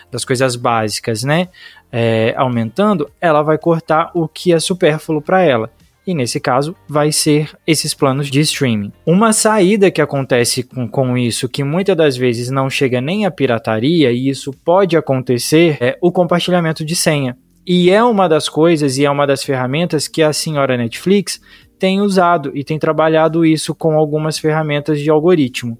[0.09, 1.49] das coisas básicas, né,
[1.91, 5.69] é, aumentando, ela vai cortar o que é supérfluo para ela.
[6.05, 8.91] E nesse caso, vai ser esses planos de streaming.
[9.05, 13.31] Uma saída que acontece com, com isso, que muitas das vezes não chega nem à
[13.31, 17.37] pirataria, e isso pode acontecer, é o compartilhamento de senha.
[17.65, 21.39] E é uma das coisas e é uma das ferramentas que a senhora Netflix
[21.81, 25.75] tem usado e tem trabalhado isso com algumas ferramentas de algoritmo.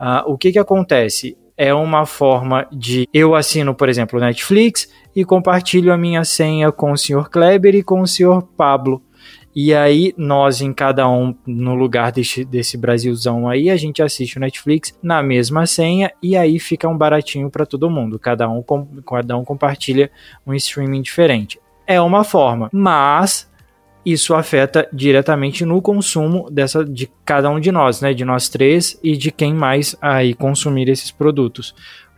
[0.00, 1.36] Uh, o que, que acontece?
[1.56, 6.92] É uma forma de eu assino, por exemplo, Netflix e compartilho a minha senha com
[6.92, 7.28] o Sr.
[7.28, 8.40] Kleber e com o Sr.
[8.56, 9.02] Pablo.
[9.52, 14.36] E aí, nós em cada um, no lugar desse, desse Brasilzão aí, a gente assiste
[14.36, 18.16] o Netflix na mesma senha e aí fica um baratinho para todo mundo.
[18.16, 18.62] Cada um,
[19.04, 20.08] cada um compartilha
[20.46, 21.58] um streaming diferente.
[21.84, 23.50] É uma forma, mas
[24.04, 28.98] isso afeta diretamente no consumo dessa de cada um de nós, né, de nós três
[29.02, 31.74] e de quem mais aí consumir esses produtos.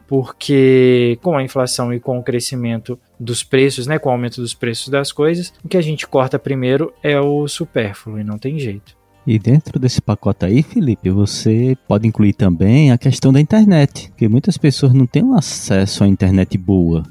[0.06, 4.54] Porque com a inflação e com o crescimento dos preços, né, com o aumento dos
[4.54, 8.58] preços das coisas, o que a gente corta primeiro é o supérfluo e não tem
[8.58, 8.96] jeito.
[9.26, 14.28] E dentro desse pacote aí, Felipe, você pode incluir também a questão da internet, porque
[14.28, 17.02] muitas pessoas não têm acesso à internet boa,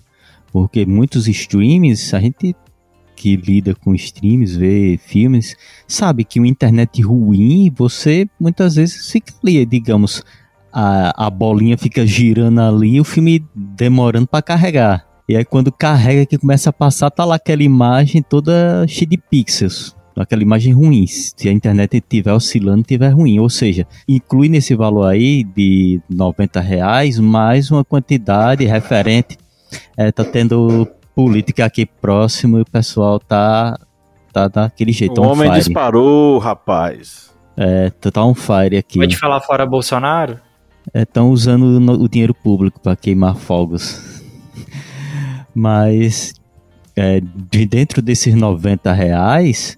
[0.52, 2.56] porque muitos streams, a gente
[3.24, 5.56] que lida com streams, vê filmes,
[5.88, 10.22] sabe que uma internet ruim, você muitas vezes fica ali, digamos,
[10.74, 15.08] a, a bolinha fica girando ali o filme demorando para carregar.
[15.30, 19.18] E aí quando carrega que começa a passar, tá lá aquela imagem toda cheia de
[19.18, 19.96] pixels.
[20.18, 23.40] Aquela imagem ruim, se a internet estiver oscilando, estiver ruim.
[23.40, 29.38] Ou seja, inclui nesse valor aí de 90 reais mais uma quantidade referente.
[29.96, 33.78] É, tá tendo política aqui próximo e o pessoal tá,
[34.32, 35.22] tá daquele jeito.
[35.22, 35.64] O homem fire.
[35.64, 37.32] disparou, rapaz.
[37.56, 39.00] É, tá um fire aqui.
[39.00, 40.40] Pode falar fora Bolsonaro?
[40.94, 41.64] estão é, usando
[42.02, 44.22] o dinheiro público para queimar fogos.
[45.56, 46.34] Mas
[46.96, 49.78] é, de dentro desses 90 reais,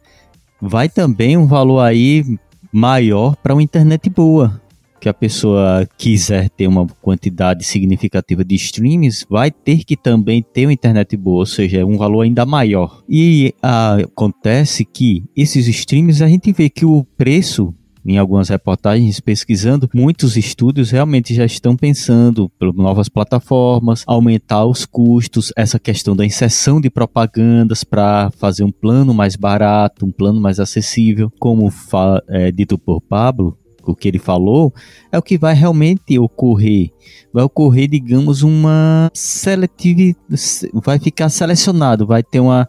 [0.61, 2.23] vai também um valor aí
[2.71, 4.61] maior para uma internet boa.
[5.05, 10.65] Que a pessoa quiser ter uma quantidade significativa de streams, vai ter que também ter
[10.65, 13.03] uma internet boa, ou seja, um valor ainda maior.
[13.07, 17.71] E a, acontece que esses streams a gente vê que o preço
[18.03, 24.87] em algumas reportagens pesquisando, muitos estúdios realmente já estão pensando por novas plataformas, aumentar os
[24.87, 30.41] custos, essa questão da inserção de propagandas para fazer um plano mais barato, um plano
[30.41, 31.71] mais acessível, como
[32.27, 33.55] é, dito por Pablo,
[33.91, 34.73] o que ele falou,
[35.11, 36.91] é o que vai realmente ocorrer.
[37.33, 40.17] Vai ocorrer, digamos, uma seletividade,
[40.73, 42.67] vai ficar selecionado, vai ter uma,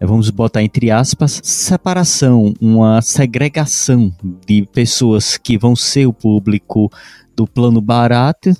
[0.00, 4.14] vamos botar entre aspas, separação, uma segregação
[4.46, 6.90] de pessoas que vão ser o público
[7.34, 8.54] do plano barato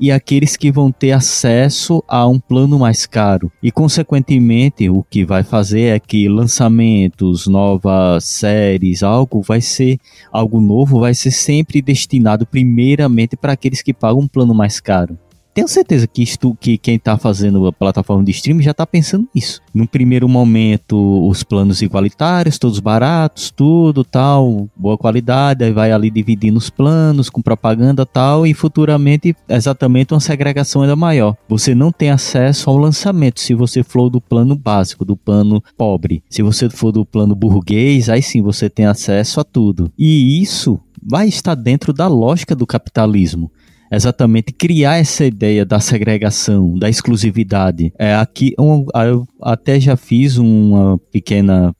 [0.00, 3.50] e aqueles que vão ter acesso a um plano mais caro.
[3.62, 9.98] E, consequentemente, o que vai fazer é que lançamentos, novas séries, algo vai ser,
[10.30, 15.18] algo novo vai ser sempre destinado primeiramente para aqueles que pagam um plano mais caro
[15.56, 19.26] tenho certeza que, isto, que quem está fazendo a plataforma de streaming já está pensando
[19.34, 19.62] nisso.
[19.72, 26.10] No primeiro momento, os planos igualitários, todos baratos, tudo tal, boa qualidade, aí vai ali
[26.10, 31.34] dividindo os planos com propaganda tal, e futuramente exatamente uma segregação ainda maior.
[31.48, 36.22] Você não tem acesso ao lançamento se você for do plano básico, do plano pobre.
[36.28, 39.90] Se você for do plano burguês, aí sim você tem acesso a tudo.
[39.96, 43.50] E isso vai estar dentro da lógica do capitalismo
[43.90, 47.92] exatamente criar essa ideia da segregação, da exclusividade.
[47.98, 51.74] É aqui um, eu até já fiz uma pequena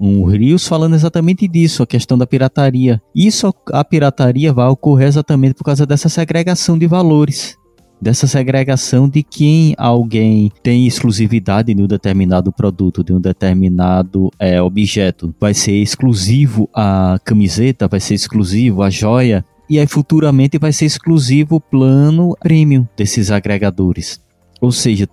[0.00, 3.02] um Rios falando exatamente disso, a questão da pirataria.
[3.14, 7.58] Isso a pirataria vai ocorrer exatamente por causa dessa segregação de valores.
[8.00, 14.62] Dessa segregação de quem alguém tem exclusividade de um determinado produto, de um determinado é,
[14.62, 15.34] objeto.
[15.38, 20.86] Vai ser exclusivo a camiseta, vai ser exclusivo a joia, e aí futuramente vai ser
[20.86, 24.20] exclusivo o plano premium desses agregadores.
[24.60, 25.08] Ou seja,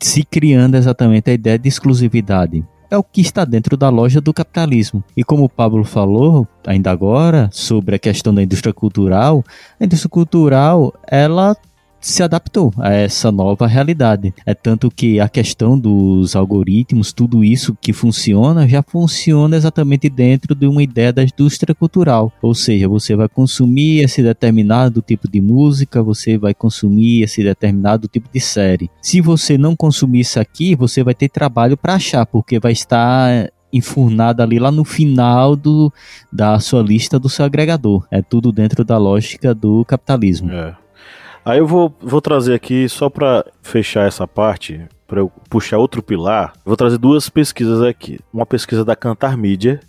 [0.00, 2.64] se criando exatamente a ideia de exclusividade.
[2.90, 5.04] É o que está dentro da loja do capitalismo.
[5.16, 9.44] E como o Pablo falou, ainda agora, sobre a questão da indústria cultural,
[9.78, 11.56] a indústria cultural, ela
[12.00, 14.34] se adaptou a essa nova realidade.
[14.46, 20.54] É tanto que a questão dos algoritmos, tudo isso que funciona, já funciona exatamente dentro
[20.54, 22.32] de uma ideia da indústria cultural.
[22.40, 28.08] Ou seja, você vai consumir esse determinado tipo de música, você vai consumir esse determinado
[28.08, 28.90] tipo de série.
[29.02, 33.50] Se você não consumir isso aqui, você vai ter trabalho para achar, porque vai estar
[33.72, 35.92] enfurnada ali lá no final do,
[36.32, 38.06] da sua lista do seu agregador.
[38.10, 40.50] É tudo dentro da lógica do capitalismo.
[40.50, 40.74] É.
[41.44, 46.02] Aí eu vou, vou trazer aqui, só para fechar essa parte, para eu puxar outro
[46.02, 48.18] pilar, vou trazer duas pesquisas aqui.
[48.32, 49.80] Uma pesquisa da Cantar Media,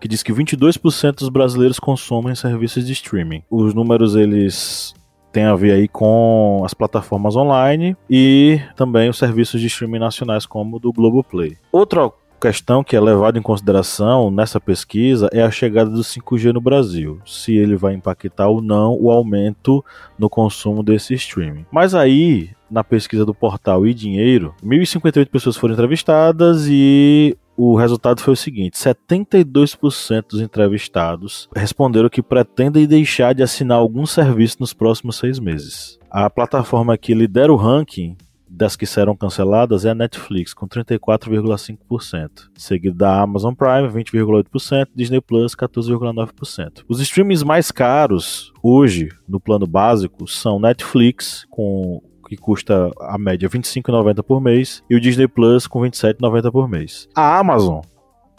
[0.00, 3.42] que diz que 22% dos brasileiros consomem serviços de streaming.
[3.50, 4.94] Os números eles
[5.32, 10.46] têm a ver aí com as plataformas online e também os serviços de streaming nacionais
[10.46, 11.56] como o do Globoplay.
[11.72, 16.60] Outra questão que é levada em consideração nessa pesquisa é a chegada do 5G no
[16.60, 19.84] Brasil, se ele vai impactar ou não o aumento
[20.18, 21.66] no consumo desse streaming.
[21.70, 28.20] Mas aí, na pesquisa do portal e Dinheiro, 1.058 pessoas foram entrevistadas e o resultado
[28.20, 34.72] foi o seguinte: 72% dos entrevistados responderam que pretendem deixar de assinar algum serviço nos
[34.72, 35.98] próximos seis meses.
[36.10, 38.16] A plataforma que lidera o ranking
[38.58, 45.20] das que serão canceladas é a Netflix, com 34,5%, seguido da Amazon Prime, 20,8%, Disney
[45.20, 46.84] Plus, 14,9%.
[46.88, 53.48] Os streamings mais caros hoje, no plano básico, são Netflix, com que custa a média
[53.50, 57.08] R$ 25,90 por mês, e o Disney Plus com R$ 27,90 por mês.
[57.14, 57.80] A Amazon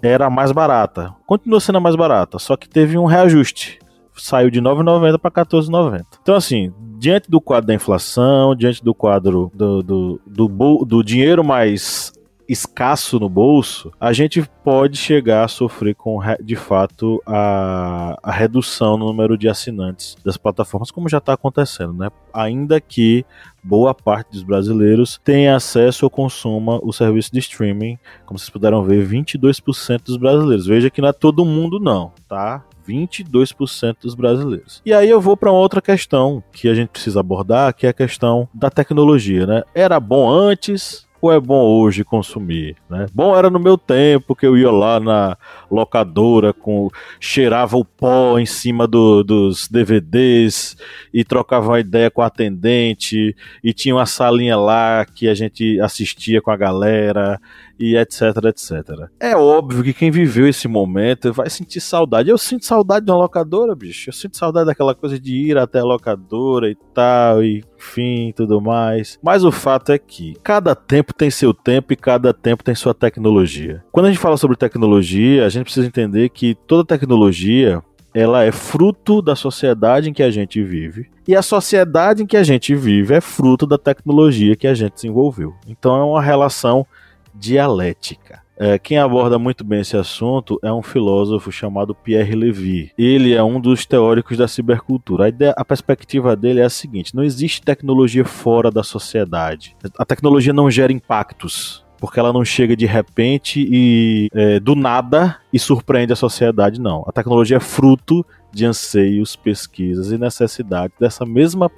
[0.01, 3.80] era a mais barata, continua sendo a mais barata, só que teve um reajuste.
[4.15, 6.03] Saiu de R$ 9,90 para R$ 14,90.
[6.22, 11.43] Então, assim, diante do quadro da inflação, diante do quadro do, do, do, do dinheiro
[11.43, 12.11] mais
[12.47, 18.97] escasso no bolso, a gente pode chegar a sofrer com de fato a, a redução
[18.97, 22.09] no número de assinantes das plataformas, como já está acontecendo, né?
[22.33, 23.23] Ainda que
[23.63, 28.83] boa parte dos brasileiros tenha acesso ou consuma o serviço de streaming, como vocês puderam
[28.83, 30.65] ver, 22% dos brasileiros.
[30.65, 32.65] Veja que não é todo mundo não, tá?
[32.89, 34.81] 22% dos brasileiros.
[34.85, 37.93] E aí eu vou para outra questão que a gente precisa abordar, que é a
[37.93, 39.63] questão da tecnologia, né?
[39.73, 43.05] Era bom antes, ou é bom hoje consumir, né?
[43.13, 45.37] Bom era no meu tempo que eu ia lá na
[45.69, 50.77] locadora com cheirava o pó em cima do, dos DVDs
[51.13, 55.79] e trocava uma ideia com a atendente e tinha uma salinha lá que a gente
[55.81, 57.39] assistia com a galera
[57.80, 59.09] e etc, etc.
[59.19, 62.30] É óbvio que quem viveu esse momento vai sentir saudade.
[62.30, 64.09] Eu sinto saudade de uma locadora, bicho.
[64.09, 68.59] Eu sinto saudade daquela coisa de ir até a locadora e tal, e enfim, tudo
[68.59, 69.17] mais.
[69.23, 72.93] Mas o fato é que cada tempo tem seu tempo e cada tempo tem sua
[72.93, 73.84] tecnologia.
[73.91, 77.82] Quando a gente fala sobre tecnologia, a gente precisa entender que toda tecnologia
[78.13, 81.09] ela é fruto da sociedade em que a gente vive.
[81.27, 84.95] E a sociedade em que a gente vive é fruto da tecnologia que a gente
[84.95, 85.53] desenvolveu.
[85.67, 86.86] Então é uma relação
[87.34, 88.41] dialética.
[88.61, 92.91] É, quem aborda muito bem esse assunto é um filósofo chamado Pierre Levy.
[92.97, 95.25] Ele é um dos teóricos da cibercultura.
[95.25, 99.77] A, ideia, a perspectiva dele é a seguinte: não existe tecnologia fora da sociedade.
[99.97, 105.38] A tecnologia não gera impactos porque ela não chega de repente e é, do nada
[105.51, 107.03] e surpreende a sociedade, não.
[107.05, 111.69] A tecnologia é fruto de anseios, pesquisas e necessidades dessa mesma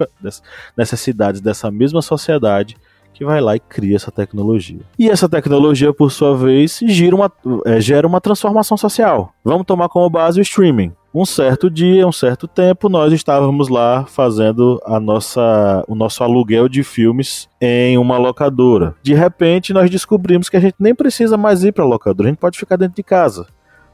[0.77, 2.77] necessidades dessa mesma sociedade
[3.13, 4.81] que vai lá e cria essa tecnologia.
[4.97, 6.79] E essa tecnologia, por sua vez,
[7.13, 7.31] uma,
[7.65, 9.33] é, gera uma transformação social.
[9.43, 10.91] Vamos tomar como base o streaming.
[11.13, 16.69] Um certo dia, um certo tempo, nós estávamos lá fazendo a nossa, o nosso aluguel
[16.69, 18.95] de filmes em uma locadora.
[19.03, 22.31] De repente, nós descobrimos que a gente nem precisa mais ir para a locadora, a
[22.31, 23.45] gente pode ficar dentro de casa.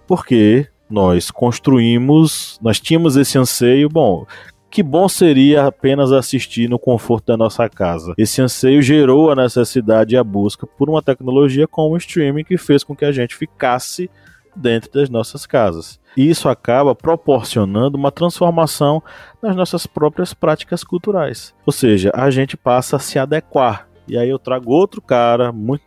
[0.05, 4.25] Porque nós construímos, nós tínhamos esse anseio, bom,
[4.77, 8.13] que bom seria apenas assistir no conforto da nossa casa.
[8.15, 12.59] Esse anseio gerou a necessidade e a busca por uma tecnologia como o streaming que
[12.59, 14.07] fez com que a gente ficasse
[14.55, 15.99] dentro das nossas casas.
[16.15, 19.01] E isso acaba proporcionando uma transformação
[19.41, 21.55] nas nossas próprias práticas culturais.
[21.65, 23.87] Ou seja, a gente passa a se adequar.
[24.07, 25.81] E aí eu trago outro cara muito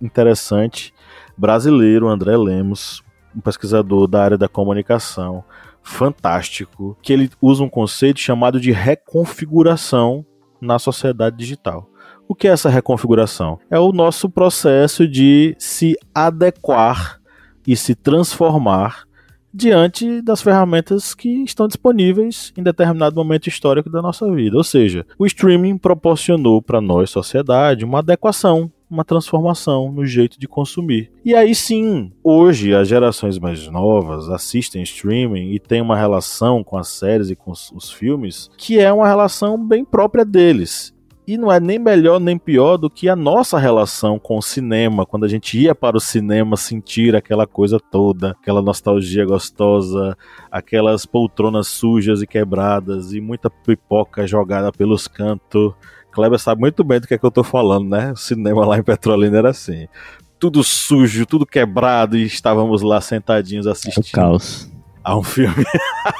[0.00, 0.94] interessante,
[1.36, 3.02] brasileiro, André Lemos,
[3.34, 5.42] um pesquisador da área da comunicação,
[5.84, 10.24] fantástico, que ele usa um conceito chamado de reconfiguração
[10.60, 11.88] na sociedade digital.
[12.26, 13.60] O que é essa reconfiguração?
[13.70, 17.20] É o nosso processo de se adequar
[17.66, 19.04] e se transformar
[19.52, 24.56] diante das ferramentas que estão disponíveis em determinado momento histórico da nossa vida.
[24.56, 30.46] Ou seja, o streaming proporcionou para nós, sociedade, uma adequação uma transformação no jeito de
[30.46, 31.10] consumir.
[31.24, 36.76] E aí sim, hoje as gerações mais novas assistem streaming e tem uma relação com
[36.76, 40.94] as séries e com os filmes que é uma relação bem própria deles.
[41.26, 45.06] E não é nem melhor nem pior do que a nossa relação com o cinema,
[45.06, 50.14] quando a gente ia para o cinema sentir aquela coisa toda, aquela nostalgia gostosa,
[50.50, 55.72] aquelas poltronas sujas e quebradas e muita pipoca jogada pelos cantos,
[56.14, 58.12] Kleber sabe muito bem do que é que eu tô falando, né?
[58.12, 59.88] O cinema lá em Petrolina era assim.
[60.38, 64.04] Tudo sujo, tudo quebrado, e estávamos lá sentadinhos assistindo.
[64.04, 64.70] É o caos.
[65.02, 65.64] A um filme.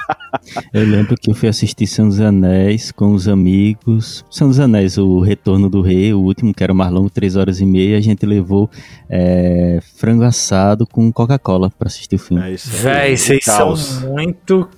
[0.74, 4.24] eu lembro que eu fui assistir São dos Anéis com os amigos.
[4.30, 7.36] São dos Anéis, o Retorno do Rei, o último, que era o mais longo, 3
[7.36, 7.96] horas e meia.
[7.96, 8.68] A gente levou
[9.08, 12.42] é, frango assado com Coca-Cola para assistir o filme.
[12.42, 14.68] É isso Véi, vocês são muito.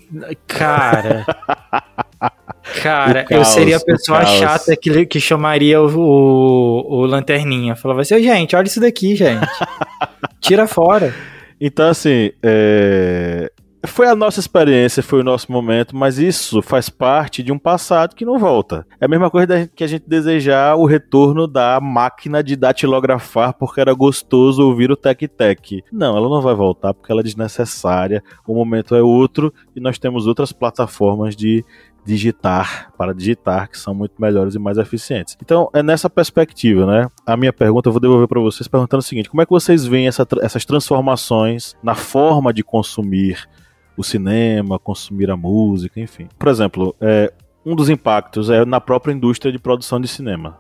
[0.47, 1.27] Cara.
[2.83, 7.75] Cara, caos, eu seria a pessoa chata que, que chamaria o, o, o Lanterninha.
[7.77, 9.47] Falava assim, gente, olha isso daqui, gente.
[10.41, 11.15] Tira fora.
[11.61, 13.51] Então, assim, é...
[13.87, 18.15] foi a nossa experiência, foi o nosso momento, mas isso faz parte de um passado
[18.15, 18.87] que não volta.
[19.01, 23.81] É a mesma coisa que a gente desejar o retorno da máquina de datilografar porque
[23.81, 25.83] era gostoso ouvir o tec-tec.
[25.91, 29.99] Não, ela não vai voltar porque ela é desnecessária, o momento é outro e nós
[29.99, 31.65] temos outras plataformas de
[32.07, 35.37] digitar, para digitar, que são muito melhores e mais eficientes.
[35.43, 37.11] Então, é nessa perspectiva, né?
[37.27, 39.85] A minha pergunta eu vou devolver para vocês perguntando o seguinte: como é que vocês
[39.85, 43.49] veem essa, essas transformações na forma de consumir
[43.97, 46.29] o cinema, consumir a música, enfim?
[46.39, 47.33] Por exemplo, é,
[47.65, 50.59] um dos impactos é na própria indústria de produção de cinema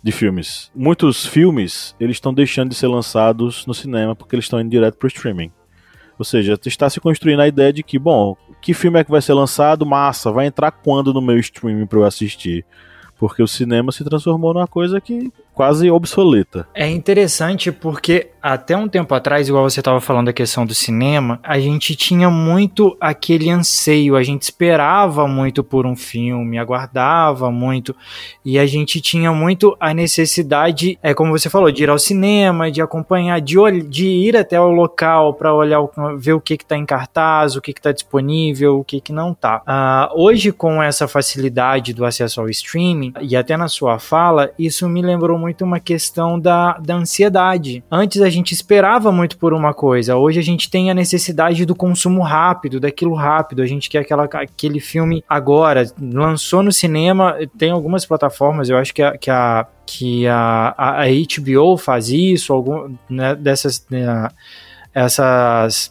[0.00, 0.70] de filmes.
[0.74, 4.96] Muitos filmes eles estão deixando de ser lançados no cinema porque eles estão indo direto
[4.96, 5.50] para o streaming.
[6.16, 9.22] Ou seja, está se construindo a ideia de que, bom, que filme é que vai
[9.22, 9.86] ser lançado?
[9.86, 12.64] Massa, vai entrar quando no meu streaming para eu assistir?
[13.16, 16.68] Porque o cinema se transformou numa coisa que quase obsoleta.
[16.72, 21.40] É interessante porque até um tempo atrás, igual você estava falando da questão do cinema,
[21.42, 27.94] a gente tinha muito aquele anseio, a gente esperava muito por um filme, aguardava muito,
[28.44, 32.70] e a gente tinha muito a necessidade, é como você falou, de ir ao cinema,
[32.70, 35.80] de acompanhar, de, de ir até o local para olhar,
[36.16, 39.62] ver o que está em cartaz, o que está disponível, o que, que não está.
[39.66, 44.88] Uh, hoje, com essa facilidade do acesso ao streaming, e até na sua fala, isso
[44.88, 47.82] me lembrou muito muito uma questão da, da ansiedade.
[47.90, 51.74] Antes a gente esperava muito por uma coisa, hoje a gente tem a necessidade do
[51.74, 53.62] consumo rápido, daquilo rápido.
[53.62, 55.90] A gente quer aquela, aquele filme agora.
[56.00, 61.04] Lançou no cinema, tem algumas plataformas, eu acho que a, que a que a, a,
[61.06, 64.28] HBO faz isso, algum né, dessas né,
[64.94, 65.90] essas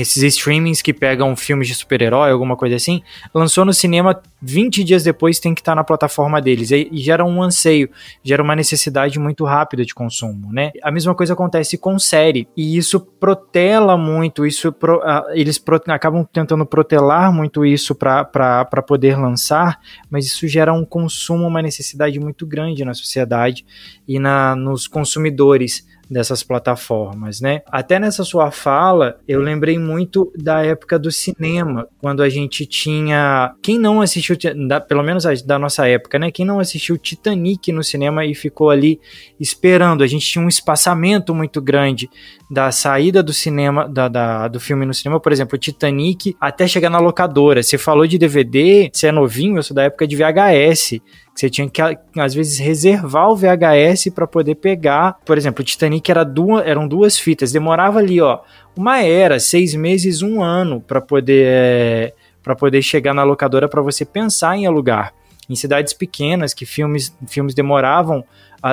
[0.00, 3.02] esses streamings que pegam filmes de super-herói, alguma coisa assim,
[3.34, 6.70] lançou no cinema 20 dias depois tem que estar tá na plataforma deles.
[6.70, 7.90] E, e, gera um anseio,
[8.22, 10.70] gera uma necessidade muito rápida de consumo, né?
[10.82, 12.48] A mesma coisa acontece com série.
[12.56, 18.64] E isso protela muito, isso pro, uh, eles pro, acabam tentando protelar muito isso para
[18.86, 23.66] poder lançar, mas isso gera um consumo, uma necessidade muito grande na sociedade
[24.06, 27.62] e na, nos consumidores dessas plataformas, né?
[27.70, 33.54] Até nessa sua fala, eu lembrei muito da época do cinema, quando a gente tinha,
[33.62, 34.36] quem não assistiu,
[34.66, 36.30] da, pelo menos da nossa época, né?
[36.30, 39.00] Quem não assistiu Titanic no cinema e ficou ali
[39.38, 42.08] esperando, a gente tinha um espaçamento muito grande
[42.50, 46.88] da saída do cinema, da, da do filme no cinema, por exemplo, Titanic, até chegar
[46.88, 47.62] na locadora.
[47.62, 51.00] Você falou de DVD, você é novinho, eu sou da época de VHS
[51.38, 51.80] você tinha que,
[52.18, 55.18] às vezes, reservar o VHS para poder pegar.
[55.24, 58.40] Por exemplo, o Titanic era duas, eram duas fitas, demorava ali, ó,
[58.76, 63.80] uma era, seis meses, um ano para poder, é, para poder chegar na locadora para
[63.80, 65.14] você pensar em alugar.
[65.48, 68.24] Em cidades pequenas, que filmes, filmes demoravam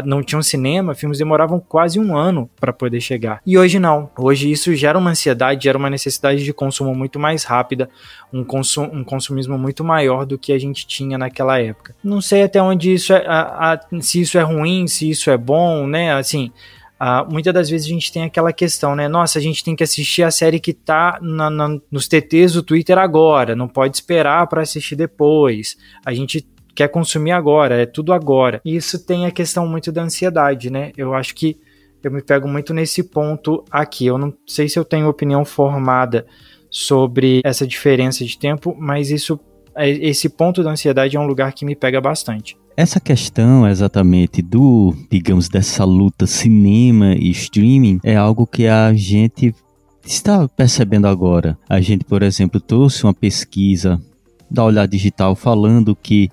[0.06, 3.42] não tinham cinema, filmes demoravam quase um ano para poder chegar.
[3.46, 4.10] E hoje não.
[4.18, 7.90] Hoje isso gera uma ansiedade, gera uma necessidade de consumo muito mais rápida,
[8.34, 11.96] um, consum, um consumismo muito maior do que a gente tinha naquela época.
[12.04, 15.38] Não sei até onde isso é, a, a, se isso é ruim, se isso é
[15.38, 16.14] bom, né?
[16.14, 16.52] Assim,
[16.96, 19.10] Uh, muitas das vezes a gente tem aquela questão, né?
[19.10, 22.64] Nossa, a gente tem que assistir a série que tá na, na, nos TTs do
[22.64, 25.76] Twitter agora, não pode esperar para assistir depois.
[26.06, 28.62] A gente quer consumir agora, é tudo agora.
[28.66, 30.92] E isso tem a questão muito da ansiedade, né?
[30.98, 31.58] Eu acho que
[32.04, 34.06] eu me pego muito nesse ponto aqui.
[34.06, 36.26] Eu não sei se eu tenho opinião formada
[36.70, 39.40] sobre essa diferença de tempo, mas isso
[39.76, 42.58] é, esse ponto da ansiedade é um lugar que me pega bastante.
[42.78, 49.56] Essa questão exatamente do, digamos, dessa luta cinema e streaming é algo que a gente
[50.06, 51.58] está percebendo agora.
[51.70, 54.00] A gente, por exemplo, trouxe uma pesquisa
[54.52, 56.30] da Olhar Digital falando que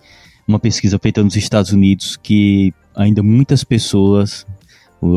[0.52, 4.46] uma pesquisa feita nos Estados Unidos que ainda muitas pessoas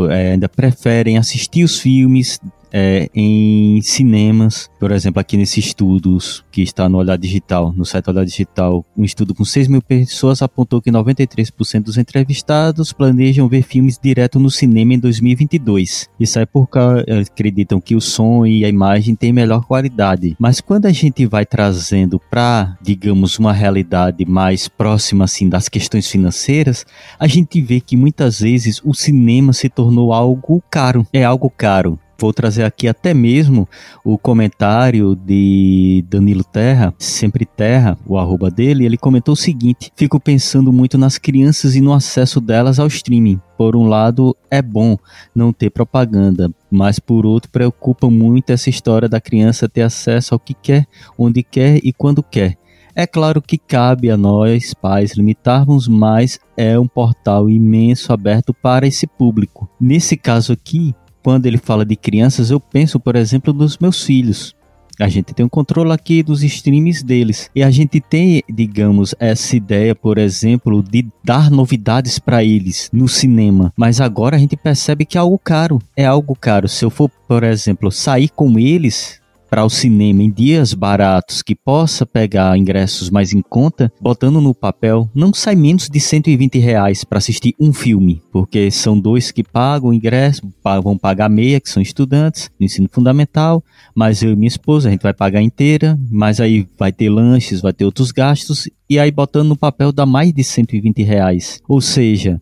[0.10, 2.40] é, ainda preferem assistir os filmes
[2.78, 8.10] é, em cinemas, por exemplo, aqui nesses estudos que está no Olhar Digital, no site
[8.10, 13.62] Olhar Digital, um estudo com 6 mil pessoas apontou que 93% dos entrevistados planejam ver
[13.62, 16.10] filmes direto no cinema em 2022.
[16.20, 20.36] Isso é porque acreditam que o som e a imagem têm melhor qualidade.
[20.38, 26.10] Mas quando a gente vai trazendo para, digamos, uma realidade mais próxima assim das questões
[26.12, 26.86] financeiras,
[27.18, 31.08] a gente vê que muitas vezes o cinema se tornou algo caro.
[31.14, 31.98] É algo caro.
[32.18, 33.68] Vou trazer aqui até mesmo
[34.04, 38.86] o comentário de Danilo Terra, sempre Terra, o arroba dele.
[38.86, 43.40] Ele comentou o seguinte: Fico pensando muito nas crianças e no acesso delas ao streaming.
[43.58, 44.98] Por um lado, é bom
[45.34, 50.40] não ter propaganda, mas por outro, preocupa muito essa história da criança ter acesso ao
[50.40, 50.86] que quer,
[51.18, 52.58] onde quer e quando quer.
[52.98, 58.88] É claro que cabe a nós, pais, limitarmos, mas é um portal imenso aberto para
[58.88, 59.70] esse público.
[59.78, 60.96] Nesse caso aqui,
[61.26, 64.56] quando ele fala de crianças, eu penso, por exemplo, nos meus filhos.
[65.00, 67.50] A gente tem um controle aqui dos streams deles.
[67.56, 73.08] E a gente tem, digamos, essa ideia, por exemplo, de dar novidades para eles no
[73.08, 73.74] cinema.
[73.76, 75.80] Mas agora a gente percebe que é algo caro.
[75.98, 76.70] É algo caro.
[76.70, 79.20] Se eu for, por exemplo, sair com eles,
[79.56, 84.54] para o cinema em dias baratos que possa pegar ingressos mais em conta, botando no
[84.54, 89.46] papel, não sai menos de 120 reais para assistir um filme, porque são dois que
[89.46, 90.42] pagam o ingresso,
[90.84, 93.64] vão pagar meia, que são estudantes do ensino fundamental,
[93.96, 97.62] mas eu e minha esposa, a gente vai pagar inteira, mas aí vai ter lanches,
[97.62, 101.62] vai ter outros gastos, e aí botando no papel dá mais de 120 reais.
[101.66, 102.42] Ou seja,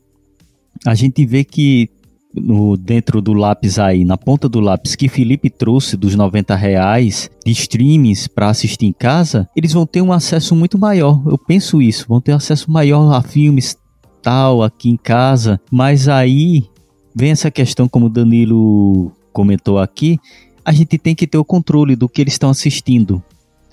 [0.83, 1.91] a gente vê que
[2.33, 7.29] no, dentro do lápis aí, na ponta do lápis que Felipe trouxe dos 90 reais
[7.45, 11.21] de streams para assistir em casa, eles vão ter um acesso muito maior.
[11.25, 13.77] Eu penso isso, vão ter acesso maior a filmes
[14.21, 15.59] tal aqui em casa.
[15.71, 16.63] Mas aí
[17.13, 20.17] vem essa questão, como o Danilo comentou aqui,
[20.65, 23.21] a gente tem que ter o controle do que eles estão assistindo.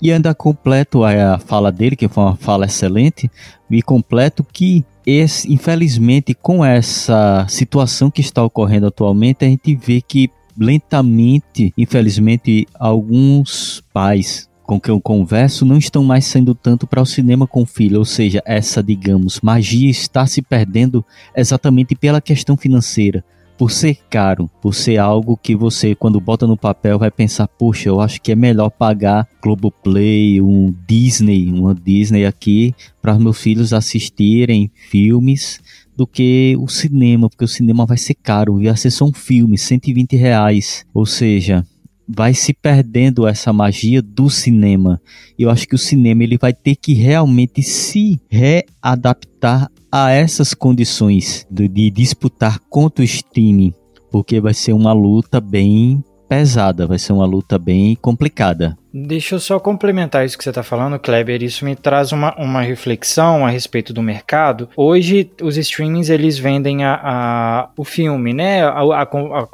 [0.01, 3.29] E ainda completo a fala dele, que foi uma fala excelente,
[3.69, 10.01] e completo que esse, infelizmente, com essa situação que está ocorrendo atualmente, a gente vê
[10.01, 17.01] que lentamente, infelizmente, alguns pais com quem eu converso não estão mais saindo tanto para
[17.01, 21.03] o cinema com o filho, ou seja, essa, digamos, magia está se perdendo
[21.35, 23.23] exatamente pela questão financeira
[23.61, 27.89] por ser caro, por ser algo que você, quando bota no papel, vai pensar, poxa,
[27.89, 33.71] eu acho que é melhor pagar Globoplay, um Disney, uma Disney aqui, para meus filhos
[33.71, 35.59] assistirem filmes
[35.95, 39.59] do que o cinema, porque o cinema vai ser caro, ia ser só um filme,
[39.59, 40.83] 120 reais.
[40.91, 41.63] Ou seja,
[42.07, 44.99] vai se perdendo essa magia do cinema.
[45.37, 51.45] Eu acho que o cinema ele vai ter que realmente se readaptar a essas condições
[51.49, 53.73] de, de disputar contra o streaming,
[54.09, 58.77] porque vai ser uma luta bem pesada, vai ser uma luta bem complicada.
[58.93, 61.43] Deixa eu só complementar isso que você está falando, Kleber.
[61.43, 64.69] Isso me traz uma, uma reflexão a respeito do mercado.
[64.77, 68.63] Hoje, os streamings eles vendem a, a o filme, né?
[68.63, 69.47] A, a, a,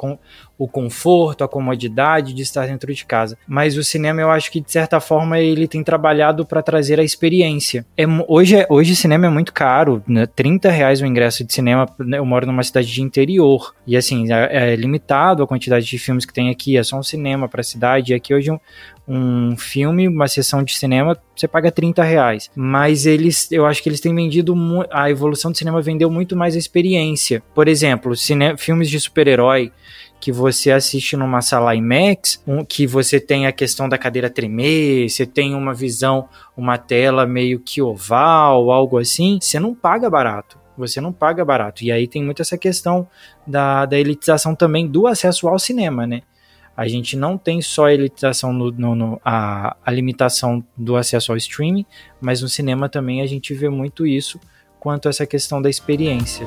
[0.58, 3.38] o conforto, a comodidade de estar dentro de casa.
[3.46, 7.04] Mas o cinema, eu acho que de certa forma ele tem trabalhado para trazer a
[7.04, 7.86] experiência.
[7.96, 10.26] É, hoje, é, hoje cinema é muito caro, né?
[10.26, 11.86] 30 reais o ingresso de cinema.
[11.98, 12.18] Né?
[12.18, 16.26] Eu moro numa cidade de interior e assim é, é limitado a quantidade de filmes
[16.26, 16.76] que tem aqui.
[16.76, 18.12] É só um cinema para a cidade.
[18.12, 18.58] E aqui hoje um,
[19.06, 22.50] um filme, uma sessão de cinema, você paga 30 reais.
[22.54, 24.54] Mas eles, eu acho que eles têm vendido,
[24.90, 27.42] a evolução do cinema vendeu muito mais a experiência.
[27.54, 28.12] Por exemplo,
[28.58, 29.72] filmes de super-herói
[30.20, 35.08] que você assiste numa sala IMAX, um, que você tem a questão da cadeira tremer,
[35.08, 40.58] você tem uma visão, uma tela meio que oval, algo assim, você não paga barato.
[40.76, 41.82] Você não paga barato.
[41.82, 43.08] E aí tem muito essa questão
[43.46, 46.22] da, da elitização também do acesso ao cinema, né?
[46.76, 51.32] A gente não tem só a elitização no, no, no a, a limitação do acesso
[51.32, 51.84] ao streaming,
[52.20, 54.38] mas no cinema também a gente vê muito isso
[54.78, 56.46] quanto a essa questão da experiência.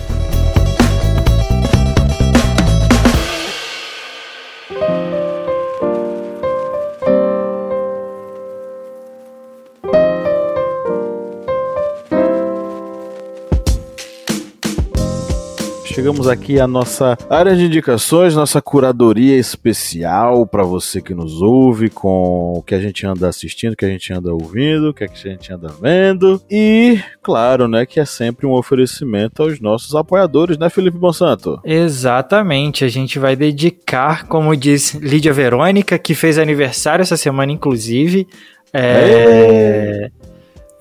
[16.11, 21.89] Chegamos aqui à nossa área de indicações, nossa curadoria especial para você que nos ouve,
[21.89, 25.05] com o que a gente anda assistindo, o que a gente anda ouvindo, o que
[25.05, 26.41] a gente anda vendo.
[26.51, 31.61] E, claro, né, que é sempre um oferecimento aos nossos apoiadores, né, Felipe Monsanto?
[31.63, 32.83] Exatamente.
[32.83, 38.27] A gente vai dedicar, como diz Lídia Verônica, que fez aniversário essa semana, inclusive.
[38.73, 40.11] É...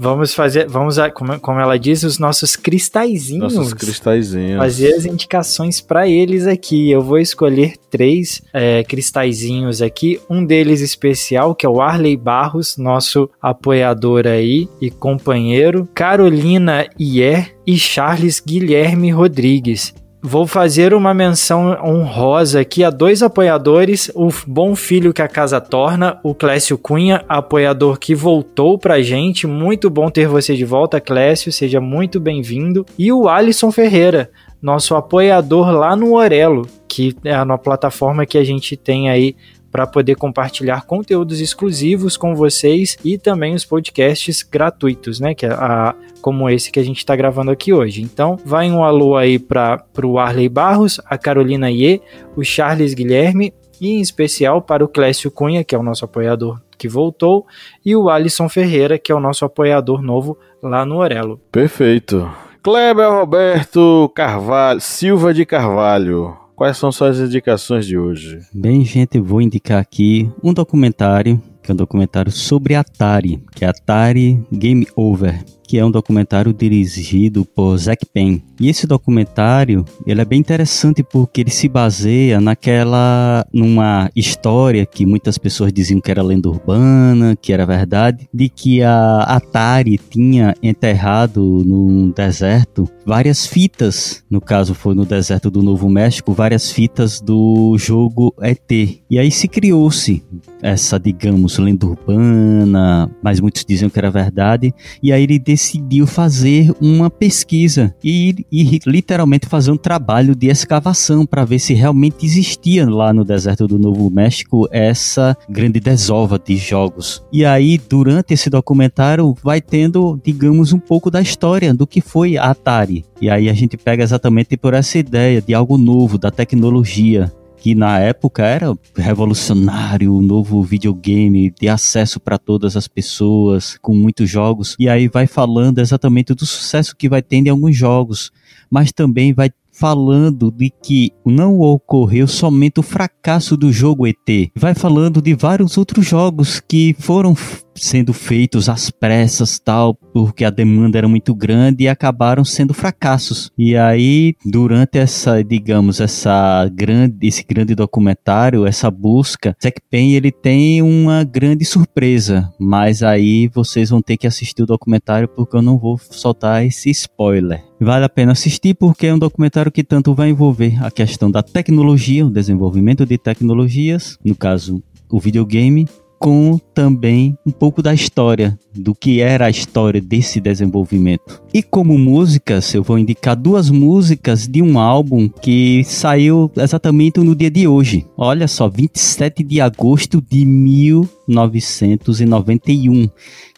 [0.03, 3.53] Vamos fazer, vamos, como, como ela diz, os nossos cristalzinhos.
[3.53, 4.57] Nossos cristalzinhos.
[4.57, 6.91] Fazer as indicações para eles aqui.
[6.91, 10.19] Eu vou escolher três é, cristalzinhos aqui.
[10.31, 15.87] Um deles especial, que é o Arley Barros, nosso apoiador aí e companheiro.
[15.95, 19.93] Carolina Ier e Charles Guilherme Rodrigues.
[20.23, 25.63] Vou fazer uma menção honrosa aqui a dois apoiadores, o bom filho que a casa
[25.63, 31.01] torna, o Clécio Cunha, apoiador que voltou pra gente, muito bom ter você de volta,
[31.01, 37.35] Clécio, seja muito bem-vindo, e o Alisson Ferreira, nosso apoiador lá no Orelo, que é
[37.35, 39.35] a plataforma que a gente tem aí
[39.71, 45.35] para poder compartilhar conteúdos exclusivos com vocês e também os podcasts gratuitos, né?
[45.35, 48.03] Que é a, como esse que a gente está gravando aqui hoje.
[48.03, 52.01] Então, vai um alô aí para o Arley Barros, a Carolina Iê,
[52.37, 56.61] o Charles Guilherme e em especial para o Clécio Cunha, que é o nosso apoiador
[56.77, 57.47] que voltou,
[57.85, 61.39] e o Alisson Ferreira, que é o nosso apoiador novo lá no Orelo.
[61.53, 62.31] Perfeito.
[62.63, 66.37] Kleber Roberto Carvalho, Silva de Carvalho.
[66.61, 68.39] Quais são suas indicações de hoje?
[68.53, 73.69] Bem, gente, vou indicar aqui um documentário, que é um documentário sobre Atari, que é
[73.69, 78.41] Atari Game Over que é um documentário dirigido por Zack Penn.
[78.59, 85.07] E esse documentário, ele é bem interessante porque ele se baseia naquela numa história que
[85.07, 90.57] muitas pessoas diziam que era lenda urbana, que era verdade, de que a Atari tinha
[90.61, 97.21] enterrado no deserto várias fitas, no caso foi no deserto do Novo México, várias fitas
[97.21, 98.71] do jogo ET.
[98.71, 100.23] E aí se criou-se
[100.63, 106.73] essa, digamos, lenda urbana, mas muitos diziam que era verdade, e aí ele decidiu fazer
[106.81, 112.89] uma pesquisa e, e literalmente fazer um trabalho de escavação para ver se realmente existia
[112.89, 117.23] lá no deserto do Novo México essa grande desova de jogos.
[117.31, 122.39] E aí, durante esse documentário, vai tendo, digamos, um pouco da história do que foi
[122.39, 123.05] a Atari.
[123.21, 127.31] E aí a gente pega exatamente por essa ideia de algo novo, da tecnologia,
[127.61, 133.95] que na época era revolucionário, um novo videogame de acesso para todas as pessoas, com
[133.95, 134.75] muitos jogos.
[134.79, 138.33] E aí vai falando exatamente do sucesso que vai tendo em alguns jogos,
[138.71, 139.51] mas também vai
[139.81, 145.79] falando de que não ocorreu somente o fracasso do jogo ET, vai falando de vários
[145.79, 147.35] outros jogos que foram
[147.75, 153.51] sendo feitos às pressas tal, porque a demanda era muito grande e acabaram sendo fracassos.
[153.57, 160.31] E aí, durante essa, digamos, essa grande, esse grande documentário, essa busca, Zack Penn ele
[160.31, 165.63] tem uma grande surpresa, mas aí vocês vão ter que assistir o documentário porque eu
[165.63, 167.70] não vou soltar esse spoiler.
[167.81, 171.43] Vale a pena assistir porque é um documentário que tanto vai envolver a questão da
[171.43, 178.59] tecnologia, o desenvolvimento de tecnologias, no caso o videogame, com também um pouco da história,
[178.75, 181.43] do que era a história desse desenvolvimento.
[181.55, 187.35] E como músicas, eu vou indicar duas músicas de um álbum que saiu exatamente no
[187.35, 188.05] dia de hoje.
[188.15, 193.09] Olha só, 27 de agosto de 1991,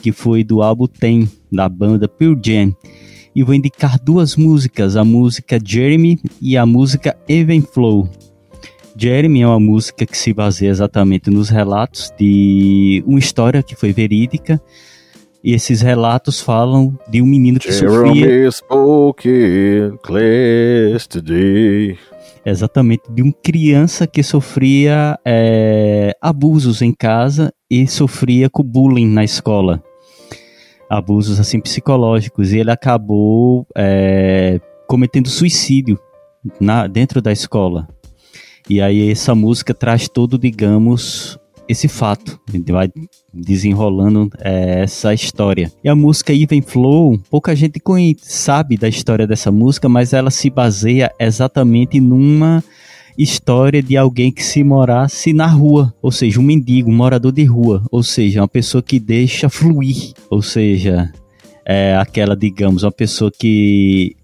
[0.00, 2.72] que foi do álbum Tem, da banda Pearl Jam.
[3.34, 8.08] E vou indicar duas músicas, a música Jeremy e a música Even Flow.
[8.96, 13.92] Jeremy é uma música que se baseia exatamente nos relatos de uma história que foi
[13.92, 14.60] verídica.
[15.42, 18.50] E esses relatos falam de um menino que Jeremy sofria.
[18.50, 21.98] spoke in class today.
[22.44, 29.24] Exatamente, de uma criança que sofria é, abusos em casa e sofria com bullying na
[29.24, 29.82] escola.
[30.92, 32.52] Abusos assim psicológicos.
[32.52, 35.98] E ele acabou é, cometendo suicídio
[36.60, 37.88] na, dentro da escola.
[38.68, 41.38] E aí essa música traz todo, digamos,
[41.68, 42.38] esse fato.
[42.70, 42.90] Vai
[43.32, 45.72] desenrolando é, essa história.
[45.82, 47.80] E a música Even Flow, pouca gente
[48.18, 52.62] sabe da história dessa música, mas ela se baseia exatamente numa
[53.16, 57.44] história de alguém que se morasse na rua, ou seja, um mendigo, um morador de
[57.44, 61.12] rua, ou seja, uma pessoa que deixa fluir, ou seja,
[61.64, 64.16] é aquela, digamos, uma pessoa que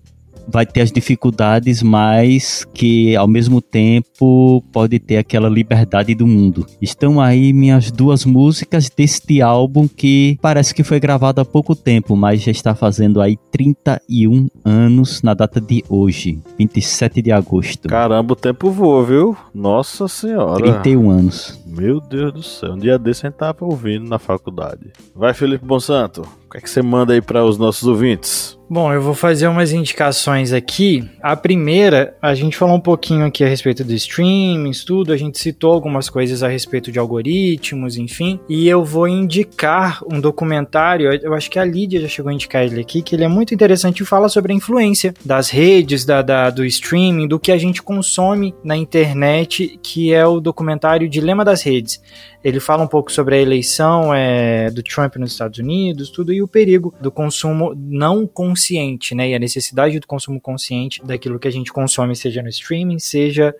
[0.48, 6.66] vai ter as dificuldades, mas que ao mesmo tempo pode ter aquela liberdade do mundo.
[6.80, 12.16] Estão aí minhas duas músicas deste álbum que parece que foi gravado há pouco tempo,
[12.16, 17.88] mas já está fazendo aí 31 anos na data de hoje, 27 de agosto.
[17.88, 19.36] Caramba, o tempo voa, viu?
[19.54, 20.62] Nossa senhora.
[20.62, 21.60] 31 anos.
[21.66, 22.72] Meu Deus do céu.
[22.72, 24.92] Um dia desse a gente tava ouvindo na faculdade.
[25.14, 26.22] Vai, Felipe Bonsanto.
[26.48, 28.58] O que é que você manda aí para os nossos ouvintes?
[28.70, 31.08] Bom, eu vou fazer umas indicações aqui.
[31.22, 35.38] A primeira, a gente falou um pouquinho aqui a respeito do streaming, tudo, a gente
[35.38, 41.32] citou algumas coisas a respeito de algoritmos, enfim, e eu vou indicar um documentário, eu
[41.32, 44.02] acho que a Lídia já chegou a indicar ele aqui, que ele é muito interessante
[44.02, 47.82] e fala sobre a influência das redes, da, da, do streaming, do que a gente
[47.82, 52.02] consome na internet, que é o documentário Dilema das Redes.
[52.44, 56.37] Ele fala um pouco sobre a eleição é, do Trump nos Estados Unidos, tudo, e
[56.42, 59.30] o perigo do consumo não consciente, né?
[59.30, 63.54] E a necessidade do consumo consciente daquilo que a gente consome, seja no streaming, seja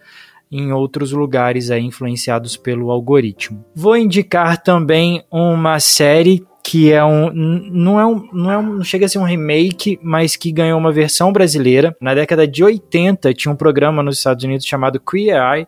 [0.51, 3.65] em outros lugares aí influenciados pelo algoritmo.
[3.75, 8.85] Vou indicar também uma série que é um não é um, não é um, não
[8.85, 11.97] chega a ser um remake, mas que ganhou uma versão brasileira.
[11.99, 15.67] Na década de 80 tinha um programa nos Estados Unidos chamado Queer Eye,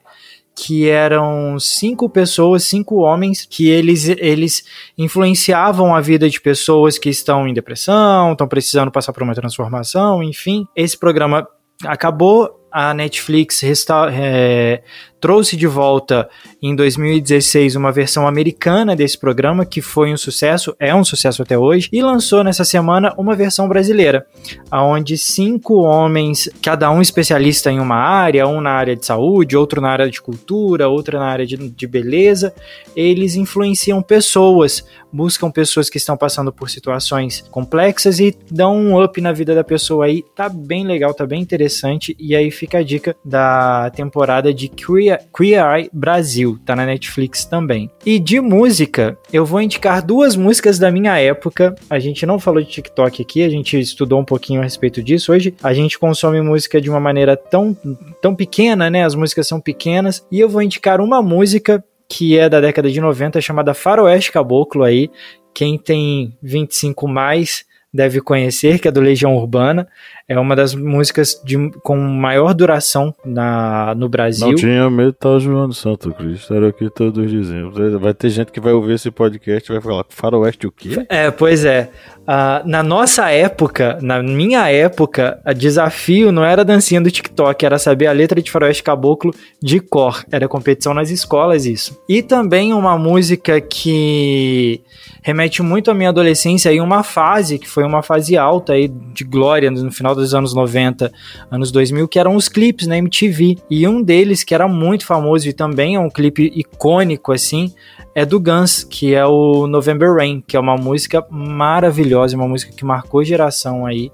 [0.63, 4.63] que eram cinco pessoas, cinco homens, que eles, eles
[4.97, 10.23] influenciavam a vida de pessoas que estão em depressão, estão precisando passar por uma transformação,
[10.23, 10.67] enfim.
[10.77, 11.49] Esse programa
[11.87, 14.83] acabou, a Netflix resta é,
[15.21, 16.29] trouxe de volta
[16.63, 21.59] em 2016 uma versão americana desse programa que foi um sucesso, é um sucesso até
[21.59, 24.27] hoje, e lançou nessa semana uma versão brasileira,
[24.73, 29.81] onde cinco homens, cada um especialista em uma área, um na área de saúde, outro
[29.81, 32.55] na área de cultura, outro na área de, de beleza,
[32.97, 39.21] eles influenciam pessoas, buscam pessoas que estão passando por situações complexas e dão um up
[39.21, 42.83] na vida da pessoa aí, tá bem legal, tá bem interessante, e aí fica a
[42.83, 47.91] dica da temporada de Queer Queer, Eye Brasil, tá na Netflix também.
[48.05, 51.75] E de música, eu vou indicar duas músicas da minha época.
[51.89, 55.33] A gente não falou de TikTok aqui, a gente estudou um pouquinho a respeito disso.
[55.33, 57.77] Hoje a gente consome música de uma maneira tão,
[58.21, 59.05] tão pequena, né?
[59.05, 60.27] As músicas são pequenas.
[60.31, 64.83] E eu vou indicar uma música que é da década de 90, chamada Faroeste Caboclo
[64.83, 65.09] aí.
[65.55, 69.89] Quem tem 25 mais deve conhecer, que é do Legião Urbana.
[70.31, 74.47] É uma das músicas de, com maior duração na, no Brasil.
[74.47, 77.73] Não tinha medo de tal João do Santo Cristo, era o que todos diziam.
[77.99, 81.05] Vai ter gente que vai ouvir esse podcast e vai falar, faroeste o quê?
[81.09, 81.91] É, pois é.
[82.21, 87.67] Uh, na nossa época, na minha época, o desafio não era a dancinha do TikTok,
[87.67, 90.25] era saber a letra de Faroeste Caboclo de cor.
[90.31, 92.01] Era competição nas escolas isso.
[92.09, 94.81] E também uma música que
[95.23, 99.25] remete muito à minha adolescência e uma fase, que foi uma fase alta aí de
[99.25, 101.13] glória no final dos anos 90,
[101.51, 103.59] anos 2000, que eram os clipes na MTV.
[103.69, 107.73] E um deles, que era muito famoso e também é um clipe icônico, assim,
[108.15, 112.73] é do Guns, que é o November Rain, que é uma música maravilhosa, uma música
[112.73, 114.13] que marcou geração aí.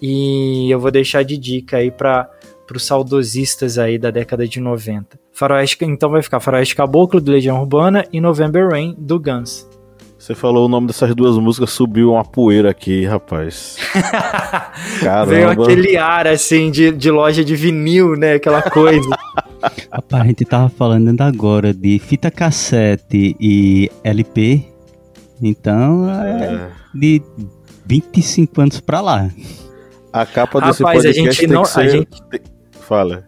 [0.00, 2.28] E eu vou deixar de dica aí para
[2.74, 5.18] os saudosistas aí da década de 90.
[5.32, 9.69] Faroeste, então vai ficar Faroeste Caboclo do Legião Urbana e November Rain do Guns.
[10.20, 13.78] Você falou o nome dessas duas músicas, subiu uma poeira aqui, rapaz.
[15.00, 15.26] Caramba.
[15.26, 18.34] Veio aquele ar, assim, de, de loja de vinil, né?
[18.34, 19.08] Aquela coisa.
[19.90, 24.62] rapaz, a gente tava falando agora de fita cassete e LP.
[25.42, 26.70] Então, é, é.
[26.94, 27.22] de
[27.86, 29.30] 25 anos pra lá.
[30.12, 31.80] A capa desse Rapaz, podcast a gente não, ser...
[31.80, 32.22] a gente...
[32.72, 33.24] Fala.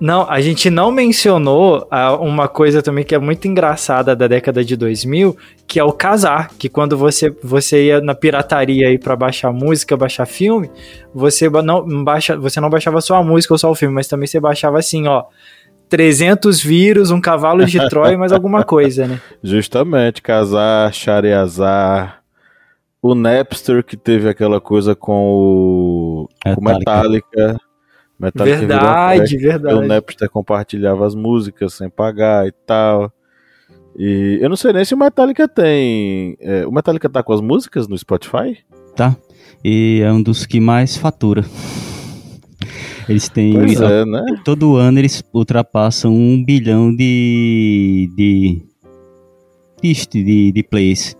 [0.00, 4.64] Não, a gente não mencionou ah, uma coisa também que é muito engraçada da década
[4.64, 5.36] de 2000,
[5.66, 9.96] que é o casar, que quando você, você ia na pirataria aí para baixar música,
[9.96, 10.70] baixar filme,
[11.12, 14.28] você não, baixa, você não baixava só a música ou só o filme, mas também
[14.28, 15.24] você baixava assim, ó,
[15.88, 19.20] 300 vírus, um cavalo de Troia e mais alguma coisa, né?
[19.42, 22.22] Justamente, casar, Chareazar,
[23.02, 26.54] o Napster que teve aquela coisa com o Metallica.
[26.54, 27.67] Com Metallica
[28.18, 29.74] Metallica verdade, verdade.
[29.76, 33.12] O Napster compartilhava as músicas sem pagar e tal.
[33.96, 36.36] E eu não sei nem se o Metallica tem.
[36.40, 38.58] É, o Metallica tá com as músicas no Spotify?
[38.96, 39.16] Tá.
[39.64, 41.44] E é um dos que mais fatura.
[43.08, 43.54] Eles têm.
[43.54, 44.24] Pois é, né?
[44.44, 48.10] Todo ano eles ultrapassam um bilhão de.
[48.16, 48.62] de.
[49.82, 51.16] de, de, de plays.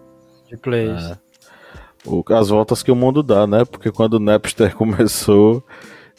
[0.48, 1.02] De plays.
[1.12, 1.18] É.
[2.34, 3.64] As voltas que o mundo dá, né?
[3.64, 5.64] Porque quando o Napster começou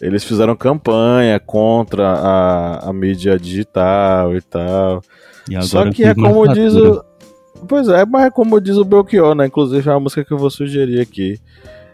[0.02, 5.02] eles fizeram campanha contra a, a mídia digital e tal.
[5.50, 7.04] E Só que é como diz o.
[7.68, 9.48] Pois é, mas é como diz o Belchior, né?
[9.48, 11.40] Inclusive é uma música que eu vou sugerir aqui.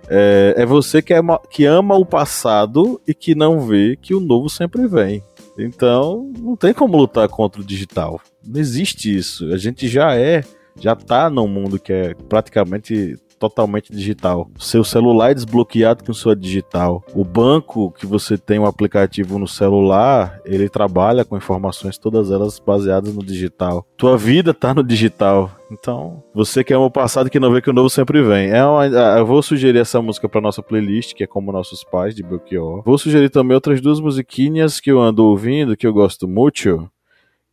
[0.07, 4.19] É, é você que, é, que ama o passado e que não vê que o
[4.19, 5.23] novo sempre vem.
[5.57, 8.21] Então, não tem como lutar contra o digital.
[8.45, 9.51] Não existe isso.
[9.51, 10.43] A gente já é,
[10.79, 14.49] já tá num mundo que é praticamente totalmente digital.
[14.57, 17.03] Seu celular é desbloqueado com sua digital.
[17.13, 22.59] O banco que você tem um aplicativo no celular, ele trabalha com informações todas elas
[22.59, 23.86] baseadas no digital.
[23.97, 25.51] Tua vida tá no digital.
[25.71, 28.49] Então, você que ama o passado que não vê que o novo sempre vem.
[28.49, 32.15] É uma, eu vou sugerir essa música para nossa playlist, que é Como Nossos Pais,
[32.15, 32.83] de Belchior.
[32.86, 36.89] Vou sugerir também outras duas musiquinhas que eu ando ouvindo, que eu gosto muito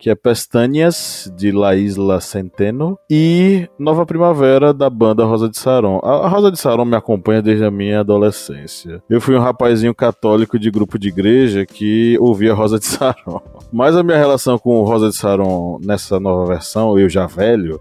[0.02, 6.00] que é Pestañas, de La Isla Centeno, e Nova Primavera, da banda Rosa de Saron.
[6.02, 9.00] A Rosa de Saron me acompanha desde a minha adolescência.
[9.08, 13.40] Eu fui um rapazinho católico de grupo de igreja que ouvia Rosa de Saron.
[13.72, 17.80] Mas a minha relação com Rosa de Saron nessa nova versão, eu já velho,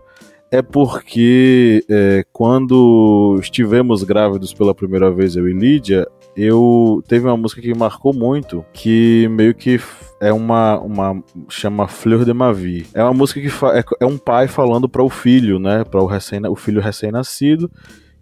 [0.51, 6.05] é porque é, quando estivemos grávidos pela primeira vez, eu e Lídia,
[6.36, 9.80] eu teve uma música que marcou muito, que meio que
[10.20, 12.88] é uma, uma chama Fleur de Mavi.
[12.94, 16.06] É uma música que é, é, um pai falando para o filho, né, para o
[16.06, 17.70] recém o filho recém-nascido,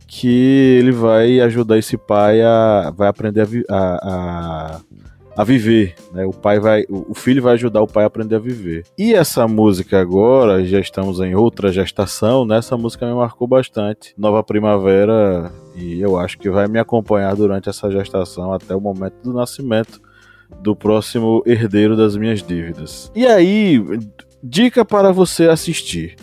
[0.08, 4.82] que ele vai ajudar esse pai a vai aprender a, a, a
[5.40, 6.26] a viver, né?
[6.26, 8.84] O pai vai, o filho vai ajudar o pai a aprender a viver.
[8.98, 12.58] E essa música agora, já estamos em outra gestação, né?
[12.58, 14.14] Essa música me marcou bastante.
[14.18, 19.14] Nova Primavera e eu acho que vai me acompanhar durante essa gestação até o momento
[19.24, 20.02] do nascimento
[20.62, 23.10] do próximo herdeiro das minhas dívidas.
[23.16, 23.82] E aí,
[24.44, 26.18] dica para você assistir.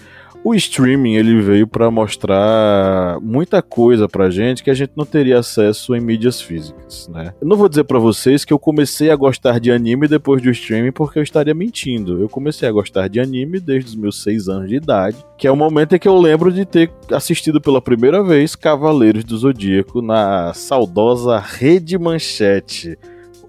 [0.47, 5.41] O streaming ele veio para mostrar muita coisa pra gente que a gente não teria
[5.41, 7.35] acesso em mídias físicas, né?
[7.41, 10.49] Eu não vou dizer para vocês que eu comecei a gostar de anime depois do
[10.49, 12.21] streaming porque eu estaria mentindo.
[12.21, 15.51] Eu comecei a gostar de anime desde os meus seis anos de idade, que é
[15.51, 20.01] o momento em que eu lembro de ter assistido pela primeira vez Cavaleiros do Zodíaco
[20.01, 22.97] na saudosa Rede Manchete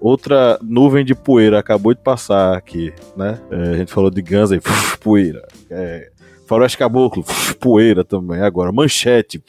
[0.00, 3.38] outra nuvem de poeira acabou de passar aqui, né?
[3.50, 4.60] É, a gente falou de Guns aí,
[5.00, 5.46] poeira.
[5.70, 6.08] É,
[6.48, 7.22] Faroeste Caboclo,
[7.60, 8.40] poeira também.
[8.40, 9.42] Agora, Manchete,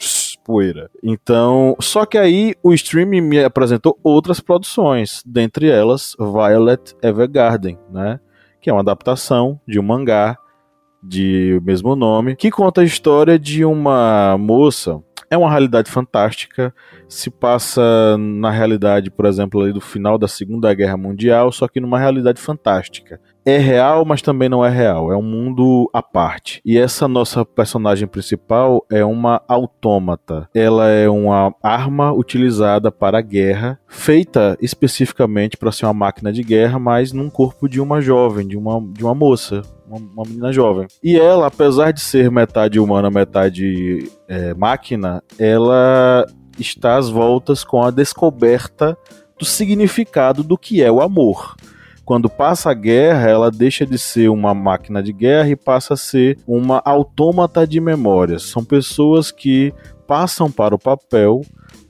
[0.43, 0.91] poeira.
[1.02, 8.20] Então, só que aí o streaming me apresentou outras produções, dentre elas Violet Evergarden, né?
[8.62, 10.38] Que é uma adaptação de um mangá
[11.02, 16.74] de mesmo nome, que conta a história de uma moça É uma realidade fantástica,
[17.08, 21.80] se passa na realidade, por exemplo, ali do final da Segunda Guerra Mundial, só que
[21.80, 23.22] numa realidade fantástica.
[23.50, 25.12] É real, mas também não é real.
[25.12, 26.62] É um mundo à parte.
[26.64, 30.47] E essa nossa personagem principal é uma autômata.
[30.54, 36.43] Ela é uma arma utilizada para a guerra, feita especificamente para ser uma máquina de
[36.43, 40.86] guerra, mas num corpo de uma jovem, de uma, de uma moça, uma, menina jovem.
[41.04, 46.24] E ela, apesar de ser metade humana, metade é, máquina, ela
[46.60, 48.95] está às voltas com a descoberta
[49.39, 51.56] do significado do que é o amor.
[52.10, 55.95] Quando passa a guerra, ela deixa de ser uma máquina de guerra e passa a
[55.95, 58.41] ser uma autômata de memórias.
[58.41, 59.72] São pessoas que
[60.07, 61.41] passam para o papel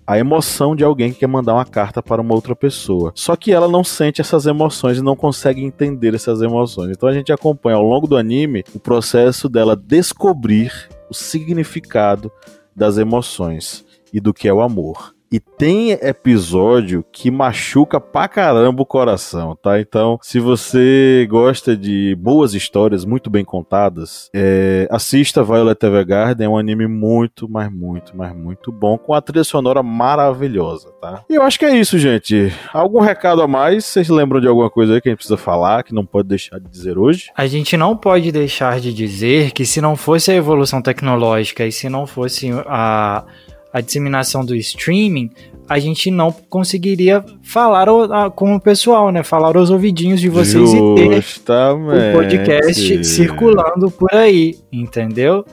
[0.06, 3.14] a emoção de alguém que quer mandar uma carta para uma outra pessoa.
[3.16, 6.92] Só que ela não sente essas emoções e não consegue entender essas emoções.
[6.92, 12.30] Então a gente acompanha ao longo do anime o processo dela descobrir o significado
[12.76, 15.18] das emoções e do que é o amor.
[15.32, 19.80] E tem episódio que machuca pra caramba o coração, tá?
[19.80, 26.50] Então, se você gosta de boas histórias muito bem contadas, é, assista Violet Evergarden, é
[26.50, 31.24] um anime muito, mas muito, mas muito bom, com a trilha sonora maravilhosa, tá?
[31.30, 32.52] E eu acho que é isso, gente.
[32.74, 33.86] Algum recado a mais?
[33.86, 36.60] Vocês lembram de alguma coisa aí que a gente precisa falar, que não pode deixar
[36.60, 37.28] de dizer hoje?
[37.36, 41.72] A gente não pode deixar de dizer que se não fosse a evolução tecnológica e
[41.72, 43.26] se não fosse a
[43.72, 45.32] a disseminação do streaming,
[45.68, 47.88] a gente não conseguiria falar
[48.32, 49.24] com o pessoal, né?
[49.24, 51.02] Falar aos ouvidinhos de vocês Justamente.
[51.02, 55.46] e ter o podcast circulando por aí, entendeu?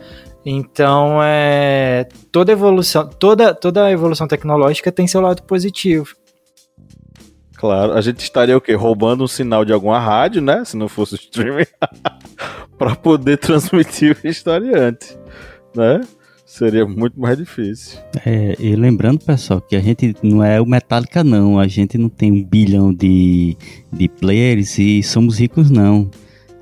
[0.45, 6.15] Então, é, toda evolução, toda, toda evolução tecnológica tem seu lado positivo.
[7.57, 8.75] Claro, a gente estaria o quê?
[8.75, 10.65] Roubando um sinal de alguma rádio, né?
[10.65, 11.67] Se não fosse o streaming,
[12.79, 15.19] para poder transmitir o historiante,
[15.75, 16.01] né?
[16.57, 17.99] Seria muito mais difícil.
[18.25, 21.59] É, e lembrando, pessoal, que a gente não é o Metallica, não.
[21.59, 23.55] A gente não tem um bilhão de,
[23.93, 26.11] de players e somos ricos, não.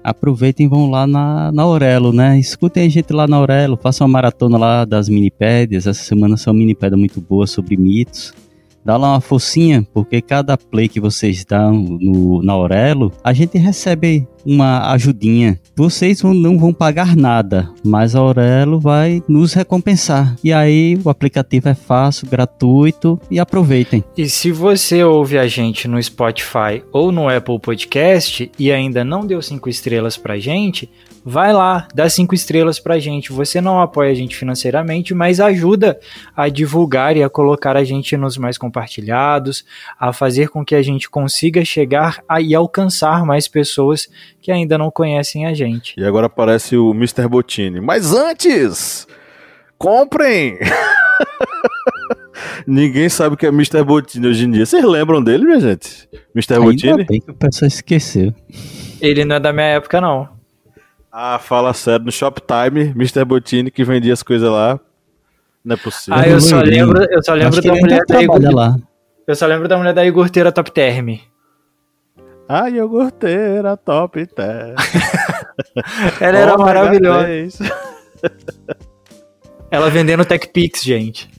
[0.03, 2.37] Aproveitem e vão lá na, na Aurelo, né?
[2.41, 5.87] Escutem a gente lá na Aurelo, façam uma maratona lá das minipédias.
[5.87, 8.35] Essa semana são minipédias muito boas sobre mitos
[8.85, 13.57] dá lá uma focinha, porque cada play que vocês dão no, na Aurelo, a gente
[13.59, 15.59] recebe uma ajudinha.
[15.75, 20.37] Vocês não vão pagar nada, mas a Aurelo vai nos recompensar.
[20.45, 24.05] E aí o aplicativo é fácil, gratuito e aproveitem.
[24.17, 29.27] E se você ouve a gente no Spotify ou no Apple Podcast e ainda não
[29.27, 30.91] deu cinco estrelas pra gente,
[31.25, 33.33] vai lá, dá cinco estrelas pra gente.
[33.33, 35.99] Você não apoia a gente financeiramente, mas ajuda
[36.37, 39.65] a divulgar e a colocar a gente nos mais compartilhados,
[39.99, 44.09] a fazer com que a gente consiga chegar a, e alcançar mais pessoas
[44.41, 45.95] que ainda não conhecem a gente.
[45.99, 47.27] E agora aparece o Mr.
[47.27, 47.81] Botini.
[47.81, 49.07] Mas antes,
[49.79, 50.59] comprem!
[52.67, 53.83] Ninguém sabe o que é Mr.
[53.83, 54.67] Botini hoje em dia.
[54.67, 56.09] Vocês lembram dele, minha gente?
[56.35, 56.55] Mr.
[56.55, 57.05] Ainda Botini?
[57.05, 58.35] bem que o pessoal esqueceu.
[59.01, 60.34] Ele não é da minha época, não.
[61.17, 63.25] Ah, fala sério, no Shoptime, Mr.
[63.25, 64.81] Botini que vendia as coisas lá.
[65.65, 66.19] Não é possível.
[66.19, 68.55] Ah, eu só lembro, eu só lembro da mulher da iogurteira.
[68.55, 68.77] lá.
[69.27, 71.19] Eu só lembro da mulher da iogurteira Top Term.
[72.49, 74.75] Ah, iogurteira top terra.
[76.21, 77.25] Ela era Ômega maravilhosa.
[77.25, 77.59] 3.
[79.71, 81.31] Ela vendendo TechPix, gente.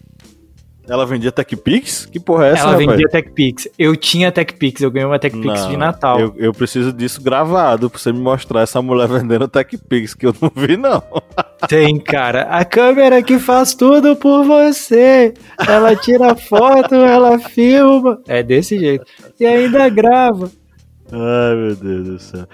[0.88, 2.06] Ela vendia TechPix?
[2.06, 2.88] Que porra é essa, Ela rapaz?
[2.88, 3.68] vendia TechPix.
[3.78, 6.20] Eu tinha TechPix, eu ganhei uma TechPix Não, de Natal.
[6.20, 10.36] Eu, eu preciso disso gravado pra você me mostrar essa mulher vendendo TechPix, que eu
[10.40, 11.02] não vi, não.
[11.68, 12.44] Tem, cara.
[12.44, 15.34] A câmera que faz tudo por você.
[15.68, 18.20] Ela tira foto, ela filma.
[18.28, 19.06] É desse jeito.
[19.40, 20.52] E ainda grava.
[21.12, 22.46] Ai, meu Deus do céu.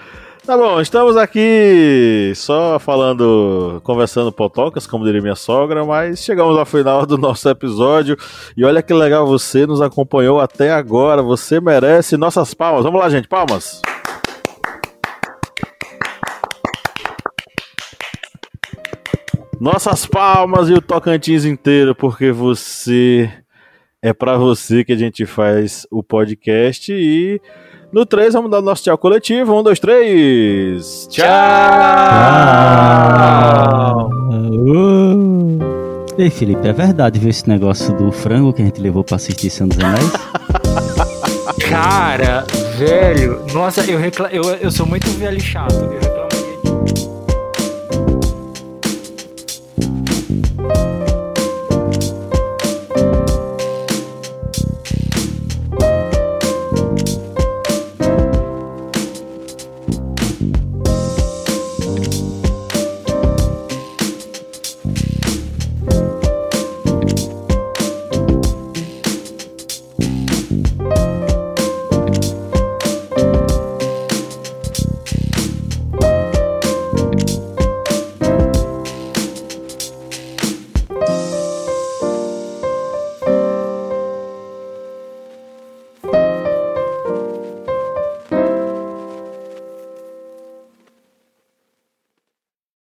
[0.44, 6.66] Tá bom, estamos aqui só falando, conversando potocas, como diria minha sogra, mas chegamos ao
[6.66, 8.18] final do nosso episódio.
[8.58, 11.22] E olha que legal, você nos acompanhou até agora.
[11.22, 12.84] Você merece nossas palmas.
[12.84, 13.84] Vamos lá, gente, palmas.
[19.60, 23.32] Nossas palmas e o Tocantins inteiro, porque você
[24.02, 27.40] é pra você que a gente faz o podcast e
[27.92, 29.60] no 3 vamos dar o nosso tchau coletivo.
[29.60, 31.08] 1, 2, 3.
[31.10, 31.26] Tchau!
[34.34, 35.60] Uh.
[36.18, 39.50] Ei, Felipe, é verdade viu esse negócio do frango que a gente levou pra assistir
[39.50, 40.12] Senhor dos Anéis?
[41.70, 42.46] Cara,
[42.78, 43.42] velho.
[43.54, 44.30] Nossa, eu, recla...
[44.32, 45.74] eu, eu sou muito velho chato.
[45.74, 46.31] Eu reclamo